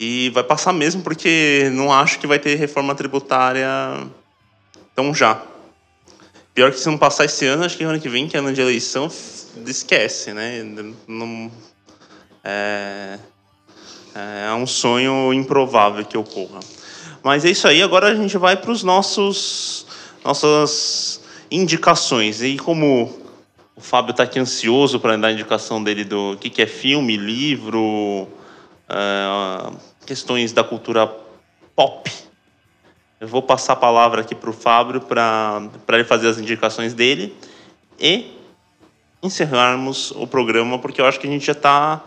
E 0.00 0.30
vai 0.30 0.42
passar 0.42 0.72
mesmo, 0.72 1.02
porque 1.02 1.70
não 1.72 1.92
acho 1.92 2.18
que 2.18 2.26
vai 2.26 2.38
ter 2.38 2.56
reforma 2.56 2.94
tributária 2.94 3.68
tão 4.94 5.14
já. 5.14 5.40
Pior 6.54 6.70
que 6.70 6.78
se 6.78 6.86
não 6.86 6.96
passar 6.96 7.24
esse 7.24 7.44
ano, 7.46 7.64
acho 7.64 7.76
que 7.76 7.82
ano 7.82 8.00
que 8.00 8.08
vem, 8.08 8.28
que 8.28 8.36
é 8.36 8.40
ano 8.40 8.52
de 8.52 8.60
eleição, 8.60 9.10
esquece, 9.66 10.32
né? 10.32 10.62
Não, 11.08 11.50
é, 12.44 13.18
é 14.14 14.52
um 14.54 14.66
sonho 14.66 15.32
improvável 15.32 16.04
que 16.04 16.16
ocorra. 16.16 16.60
Mas 17.24 17.44
é 17.44 17.50
isso 17.50 17.66
aí, 17.66 17.82
agora 17.82 18.06
a 18.06 18.14
gente 18.14 18.38
vai 18.38 18.56
para 18.56 18.70
os 18.70 18.84
nossos 18.84 19.86
nossas 20.24 21.20
indicações. 21.50 22.40
E 22.40 22.56
como 22.56 23.12
o 23.74 23.80
Fábio 23.80 24.12
está 24.12 24.22
aqui 24.22 24.38
ansioso 24.38 25.00
para 25.00 25.16
dar 25.16 25.28
a 25.28 25.32
indicação 25.32 25.82
dele 25.82 26.04
do 26.04 26.36
que, 26.40 26.48
que 26.48 26.62
é 26.62 26.66
filme, 26.66 27.16
livro, 27.16 28.28
uh, 28.88 29.76
questões 30.06 30.52
da 30.52 30.62
cultura 30.62 31.06
pop, 31.74 32.10
eu 33.24 33.28
vou 33.28 33.40
passar 33.40 33.72
a 33.72 33.76
palavra 33.76 34.20
aqui 34.20 34.34
para 34.34 34.50
o 34.50 34.52
Fábio 34.52 35.00
para 35.00 35.70
ele 35.94 36.04
fazer 36.04 36.28
as 36.28 36.38
indicações 36.38 36.92
dele 36.92 37.34
e 37.98 38.36
encerrarmos 39.22 40.10
o 40.10 40.26
programa, 40.26 40.78
porque 40.78 41.00
eu 41.00 41.06
acho 41.06 41.18
que 41.18 41.26
a 41.26 41.30
gente 41.30 41.46
já 41.46 41.52
está 41.52 42.04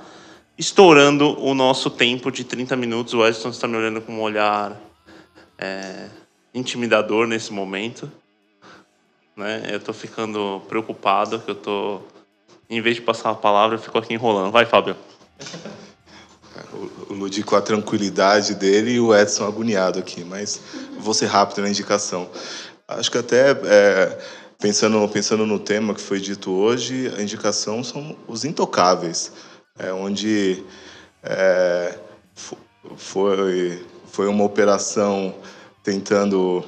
estourando 0.55 1.35
o 1.43 1.55
nosso 1.55 1.89
tempo 1.89 2.31
de 2.31 2.43
30 2.43 2.75
minutos. 2.75 3.15
O 3.15 3.25
Edson 3.25 3.49
está 3.49 3.67
me 3.67 3.75
olhando 3.75 3.99
com 3.99 4.13
um 4.13 4.21
olhar 4.21 4.79
é, 5.57 6.07
intimidador 6.53 7.25
nesse 7.25 7.51
momento. 7.51 8.11
Né? 9.35 9.63
Eu 9.71 9.77
estou 9.77 9.95
ficando 9.95 10.61
preocupado, 10.69 11.39
que 11.39 11.49
eu 11.49 11.55
tô, 11.55 12.01
em 12.69 12.79
vez 12.79 12.97
de 12.97 13.01
passar 13.01 13.31
a 13.31 13.35
palavra, 13.35 13.77
eu 13.77 13.81
fico 13.81 13.97
aqui 13.97 14.13
enrolando. 14.13 14.51
Vai, 14.51 14.67
Fábio. 14.67 14.95
Ludi 17.27 17.43
com 17.43 17.57
a 17.57 17.61
tranquilidade 17.61 18.55
dele 18.55 18.91
e 18.91 18.99
o 19.01 19.13
Edson 19.13 19.45
agoniado 19.45 19.99
aqui, 19.99 20.23
mas 20.23 20.61
vou 20.97 21.13
ser 21.13 21.25
rápido 21.25 21.61
na 21.61 21.67
indicação. 21.67 22.29
Acho 22.87 23.11
que 23.11 23.17
até 23.17 23.51
é, 23.51 24.17
pensando 24.57 25.05
pensando 25.09 25.45
no 25.45 25.59
tema 25.59 25.93
que 25.93 25.99
foi 25.99 26.21
dito 26.21 26.51
hoje, 26.51 27.11
a 27.17 27.21
indicação 27.21 27.83
são 27.83 28.15
os 28.29 28.45
intocáveis, 28.45 29.33
é, 29.77 29.91
onde 29.91 30.63
é, 31.21 31.97
foi 32.95 33.85
foi 34.09 34.27
uma 34.27 34.45
operação 34.45 35.35
tentando 35.83 36.63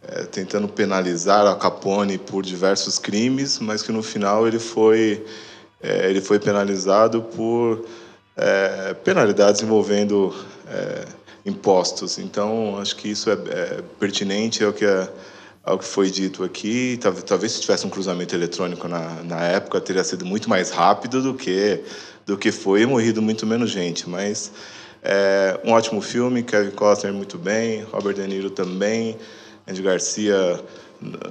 é, 0.00 0.22
tentando 0.26 0.68
penalizar 0.68 1.44
a 1.44 1.56
Capone 1.56 2.18
por 2.18 2.44
diversos 2.44 3.00
crimes, 3.00 3.58
mas 3.58 3.82
que 3.82 3.90
no 3.90 4.02
final 4.02 4.46
ele 4.46 4.60
foi 4.60 5.26
é, 5.82 6.08
ele 6.08 6.20
foi 6.20 6.38
penalizado 6.38 7.20
por 7.20 7.84
é, 8.36 8.94
penalidades 8.94 9.62
envolvendo 9.62 10.34
é, 10.68 11.04
impostos. 11.44 12.18
Então 12.18 12.78
acho 12.78 12.96
que 12.96 13.08
isso 13.08 13.30
é, 13.30 13.34
é 13.34 13.82
pertinente 13.98 14.64
ao 14.64 14.72
que 14.72 14.84
é, 14.84 15.08
ao 15.64 15.78
que 15.78 15.84
foi 15.84 16.10
dito 16.10 16.42
aqui. 16.44 16.98
Talvez 17.26 17.52
se 17.52 17.60
tivesse 17.60 17.86
um 17.86 17.90
cruzamento 17.90 18.34
eletrônico 18.34 18.88
na, 18.88 19.22
na 19.22 19.42
época 19.44 19.80
teria 19.80 20.04
sido 20.04 20.24
muito 20.24 20.48
mais 20.48 20.70
rápido 20.70 21.22
do 21.22 21.34
que 21.34 21.82
do 22.24 22.38
que 22.38 22.52
foi 22.52 22.82
e 22.82 22.86
morrido 22.86 23.20
muito 23.20 23.44
menos 23.44 23.70
gente, 23.70 24.08
mas 24.08 24.52
é 25.02 25.58
um 25.64 25.72
ótimo 25.72 26.00
filme, 26.00 26.44
Kevin 26.44 26.70
Costner 26.70 27.12
muito 27.12 27.36
bem, 27.36 27.82
Robert 27.90 28.14
De 28.14 28.24
Niro 28.28 28.48
também, 28.50 29.18
Andy 29.66 29.82
Garcia 29.82 30.60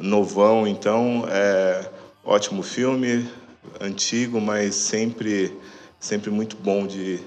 novão, 0.02 0.68
então 0.68 1.26
é 1.30 1.90
ótimo 2.26 2.62
filme, 2.62 3.26
antigo, 3.80 4.42
mas 4.42 4.76
sempre 4.76 5.58
sempre 6.02 6.30
muito 6.32 6.58
bom 6.58 6.88
de, 6.88 7.20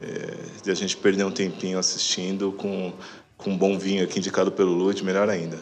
é, 0.00 0.36
de 0.62 0.70
a 0.70 0.74
gente 0.74 0.96
perder 0.96 1.24
um 1.24 1.32
tempinho 1.32 1.78
assistindo 1.78 2.52
com, 2.52 2.92
com 3.36 3.50
um 3.50 3.56
bom 3.56 3.78
vinho 3.78 4.04
aqui 4.04 4.18
indicado 4.18 4.52
pelo 4.52 4.72
Lute, 4.72 5.02
melhor 5.02 5.30
ainda. 5.30 5.58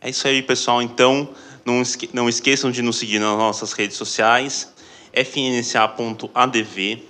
É 0.00 0.08
isso 0.08 0.26
aí, 0.26 0.42
pessoal. 0.42 0.80
Então, 0.80 1.28
não, 1.64 1.82
esque 1.82 2.08
não 2.12 2.28
esqueçam 2.28 2.70
de 2.70 2.80
nos 2.80 2.96
seguir 2.96 3.18
nas 3.18 3.36
nossas 3.36 3.72
redes 3.74 3.96
sociais 3.96 4.72
fnsa.adv, 5.12 7.02